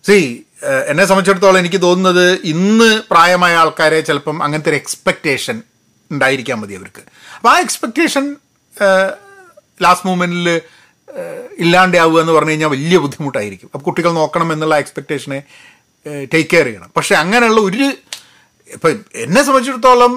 സി 0.04 0.46
എന്നെ 0.88 1.04
സംബന്ധിച്ചിടത്തോളം 1.04 1.58
എനിക്ക് 1.58 1.82
തോന്നുന്നത് 1.82 2.38
ഇന്ന് 2.44 3.02
പ്രായമായ 3.10 3.56
ആൾക്കാരെ 3.56 4.00
ചിലപ്പം 4.00 4.42
അങ്ങനത്തെ 4.44 4.70
ഒരു 4.70 4.76
എക്സ്പെക്റ്റേഷൻ 4.76 5.62
ഉണ്ടായിരിക്കാൻ 6.10 6.58
മതി 6.60 6.74
അവർക്ക്. 6.80 7.02
അപ്പോൾ 7.36 7.50
ആ 7.54 7.56
എക്സ്പെക്റ്റേഷൻ 7.64 8.24
ലാസ്റ്റ് 9.84 10.06
മൂമെന്റിൽ 10.08 10.46
ഇല്ലാണ്ടാവുക 11.62 12.20
എന്ന് 12.20 12.32
പറഞ്ഞു 12.32 12.52
കഴിഞ്ഞാൽ 12.52 12.70
വലിയ 12.76 12.98
ബുദ്ധിമുട്ടായിരിക്കും. 13.04 13.68
അപ്പോൾ 13.74 13.84
കുട്ടികൾ 13.88 14.10
നോക്കണം 14.12 14.48
എന്നുള്ള 14.52 14.78
എക്സ്പെക്റ്റേഷനെ 14.78 15.40
ടേക്ക് 16.32 16.50
കെയർ 16.52 16.66
ചെയ്യണം. 16.68 16.90
പക്ഷേ 16.96 17.14
അങ്ങനെയുള്ള 17.14 17.60
ഒരു 17.60 17.86
ഇപ്പം 18.74 18.90
എന്നെ 19.14 19.40
സംബന്ധിച്ചിടത്തോളം 19.42 20.12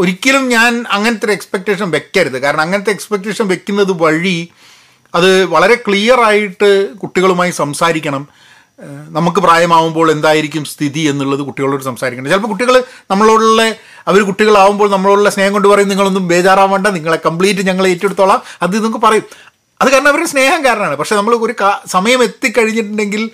ഒരിക്കലും 0.00 0.44
ഞാൻ 0.48 0.72
അങ്ങനത്തെ 0.96 1.32
എക്സ്പെക്റ്റേഷൻ 1.36 1.88
വെക്കരുത്. 1.90 2.38
കാരണം 2.42 2.60
അങ്ങനത്തെ 2.60 2.92
എക്സ്പെക്റ്റേഷൻ 2.96 3.46
വെക്കുന്നത് 3.48 3.92
വഴി 4.02 4.36
അത് 5.14 5.30
വളരെ 5.54 5.76
ക്ലിയർ 5.86 6.20
ആയിട്ട് 6.28 6.70
കുട്ടികളുമായി 7.02 7.52
സംസാരിക്കണം. 7.62 8.24
നമുക്ക് 9.16 9.40
പ്രായമാവുമ്പോൾ 9.46 10.06
എന്തായിരിക്കും 10.12 10.64
സ്ഥിതി 10.64 11.00
എന്നുള്ളത് 11.00 11.42
കുട്ടികളോട് 11.48 11.82
സംസാരിക്കണം. 11.88 12.28
ചിലപ്പോൾ 12.32 12.52
കുട്ടികൾ 12.52 12.76
നമ്മളോടുള്ള 13.10 13.62
അവർ 14.08 14.22
കുട്ടികളാവുമ്പോൾ 14.22 14.90
നമ്മളോടുള്ള 14.90 15.30
സ്നേഹം 15.30 15.52
കൊണ്ട് 15.52 15.68
പറയും 15.68 15.88
നിങ്ങളൊന്നും 15.88 16.28
ബേജാറാവേണ്ട 16.28 16.86
നിങ്ങളെ 16.86 17.18
കംപ്ലീറ്റ് 17.26 17.66
ഞങ്ങൾ 17.66 17.86
ഏറ്റെടുത്തോളാം. 17.86 18.42
അത് 18.62 18.74
നിങ്ങൾക്ക് 18.74 18.98
പറയും. 18.98 19.22
അത് 19.80 19.90
കാരണം 19.90 20.08
അവരുടെ 20.08 20.26
സ്നേഹം 20.26 20.64
കാരണമാണ്. 20.64 20.96
പക്ഷേ 20.96 21.16
നമ്മൾ 21.16 21.34
ഒരു 21.34 21.54
സമയം 21.86 22.22
എത്തിക്കഴിഞ്ഞിട്ടുണ്ടെങ്കിൽ 22.22 23.30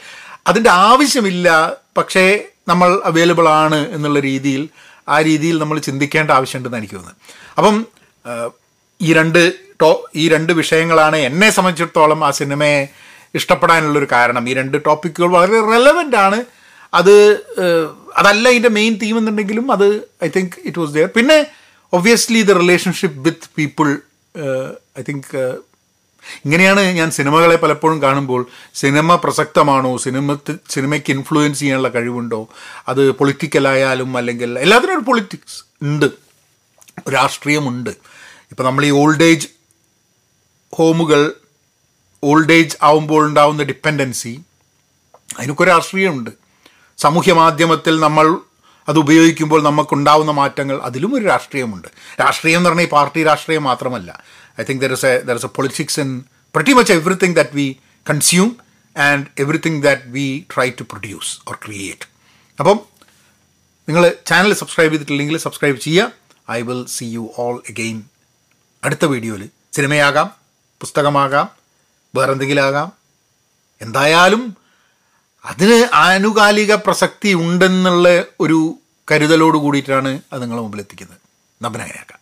അതിന്റെ 0.46 0.70
ആവശ്യമില്ല. 0.70 1.72
പക്ഷേ 1.96 2.44
നമ്മൾ 2.68 3.02
അവൈലബിൾ 3.04 3.48
ആണ് 3.48 3.94
എന്നുള്ള 3.94 4.20
രീതിയിൽ 4.20 4.68
ആ 5.08 5.20
രീതിയിൽ 5.20 5.58
നമ്മൾ 5.58 5.78
ചിന്തിക്കേണ്ട 5.78 6.30
ആവശ്യമുണ്ടെന്ന് 6.30 6.78
എനിക്ക് 6.78 6.94
തോന്നുന്നത്. 6.94 7.16
അപ്പം 7.58 7.86
ഈ 9.00 9.12
രണ്ട് 9.12 9.52
ടോ 9.82 10.10
ഈ 10.14 10.28
രണ്ട് 10.28 10.52
വിഷയങ്ങളാണ് 10.52 11.16
എന്നെ 11.16 11.50
സംബന്ധിച്ചിടത്തോളം 11.50 12.24
ആ 12.24 12.30
സിനിമയെ 12.30 12.88
ഇഷ്ടപ്പെടാനുള്ളൊരു 13.34 14.06
കാരണം. 14.12 14.48
ഈ 14.48 14.54
രണ്ട് 14.54 14.78
ടോപ്പിക്കുകൾ 14.86 15.28
വളരെ 15.28 15.60
റെലവന്റ് 15.60 16.16
ആണ്. 16.16 16.44
അത് 16.94 17.14
അതല്ല 18.16 18.48
ഇതിന്റെ 18.48 18.68
മെയിൻ 18.68 18.98
തീം 19.02 19.18
എന്നുണ്ടെങ്കിലും 19.18 19.72
അത് 19.72 20.08
I 20.24 20.28
think 20.28 20.52
it 20.64 20.78
was 20.78 20.92
there 20.92 21.08
പിന്നെ 21.08 21.46
obviously 21.92 22.42
the 22.42 22.50
relationship 22.50 23.18
with 23.28 23.48
people 23.58 23.98
I 24.98 25.02
think 25.08 25.58
ഇങ്ങനെയാണ് 26.44 26.80
ഞാൻ 26.80 27.10
സിനിമകളെ 27.10 27.56
പലപ്പോഴും 27.56 28.02
കാണുമ്പോൾ 28.02 28.46
സിനിമ 28.74 29.14
പ്രസക്തമാണോ 29.14 29.96
സിനിമ 29.96 30.38
സിനിമയ്ക്ക് 30.70 31.10
ഇൻഫ്ലുവൻസ് 31.12 31.60
ചെയ്യാനുള്ള 31.60 31.88
കഴിവുണ്ടോ 31.88 32.48
അത് 32.88 33.10
പൊളിറ്റിക്കലായാലും 33.10 34.16
അല്ലെങ്കിൽ 34.16 34.58
എല്ലാത്തിനും 34.58 34.94
ഒരു 34.98 35.04
പൊളിറ്റിക്സ് 35.04 35.64
ഉണ്ട് 35.82 36.06
രാഷ്ട്രീയമുണ്ട്. 37.12 37.90
ഇപ്പോൾ 38.50 38.62
നമ്മൾ 38.62 38.84
ഈ 38.84 38.90
ഓൾഡ് 38.90 39.22
ഏജ് 39.22 39.48
ഹോമുകൾ 40.76 41.34
ഓൾഡ് 42.22 42.52
ഏജ് 42.52 42.76
ആവുമ്പോൾ 42.82 43.26
ഉണ്ടാവുന്ന 43.26 43.62
ഡിപ്പെൻഡൻസി 43.62 44.40
അതിനൊക്കെ 45.38 45.64
രാഷ്ട്രീയമുണ്ട്. 45.64 46.30
സാമൂഹ്യ 46.98 47.32
മാധ്യമത്തിൽ 47.32 48.00
നമ്മൾ 48.00 48.26
അത് 48.88 48.98
ഉപയോഗിക്കുമ്പോൾ 48.98 49.62
നമുക്കുണ്ടാവുന്ന 49.62 50.30
മാറ്റങ്ങൾ 50.30 50.76
അതിലും 50.88 51.14
ഒരു 51.14 51.24
രാഷ്ട്രീയമുണ്ട്. 51.24 51.88
രാഷ്ട്രീയം 52.20 52.58
എന്ന് 52.58 52.70
പറഞ്ഞാൽ 52.70 52.86
ഈ 52.86 52.88
പാർട്ടി 52.88 53.22
രാഷ്ട്രീയം 53.22 53.64
മാത്രമല്ല. 53.64 54.10
I 54.60 54.64
think 54.64 54.82
there 54.82 54.92
is 54.92 55.06
a 55.06 55.14
there 55.28 55.34
is 55.34 55.46
a 55.46 55.48
politics 55.48 56.00
in 56.00 56.10
pretty 56.54 56.72
much 56.72 56.92
everything 56.92 57.36
that 57.36 57.50
we 57.50 57.66
consume 58.10 58.56
and 58.96 59.26
everything 59.38 59.82
that 59.82 60.02
we 60.06 60.26
try 60.54 60.70
to 60.70 60.82
produce 60.82 61.32
or 61.48 61.56
create 61.64 62.06
അപ്പം 62.60 62.78
നിങ്ങൾ 63.88 64.14
ചാനൽ 64.26 64.52
സബ്സ്ക്രൈബ് 64.52 64.92
ചെയ്തിട്ടില്ലെങ്കിൽ 64.92 65.36
സബ്സ്ക്രൈബ് 65.38 65.78
ചെയ്യുക. 65.80 66.12
I 66.50 66.60
will 66.62 66.86
see 66.86 67.04
you 67.04 67.24
all 67.38 67.62
again 67.70 68.02
അടുത്ത 68.84 69.04
വീഡിയോയിൽ 69.04 69.48
സിനിമയാകാം 69.72 70.28
പുസ്തകമാകാം 70.80 71.46
വേറെന്തെങ്കിലും 72.14 72.64
ആകാം 72.64 72.88
എന്തായാലും 73.80 74.42
അതിന് 75.46 75.78
ആനുകാലിക 75.96 76.74
പ്രസക്തി 76.74 77.34
ഉണ്ടെന്നുള്ള 77.34 78.08
ഒരു 78.40 78.58
കരുതലോട് 79.08 79.58
കൂടിയിട്ടാണ് 79.58 80.20
അത് 80.32 80.42
നിങ്ങളുടെ 80.42 80.62
മുമ്പിൽ 80.62 80.80
എത്തിക്കുന്നത് 80.80 81.20
നമ്പനങ്ങനെയാക്കാം 81.60 82.20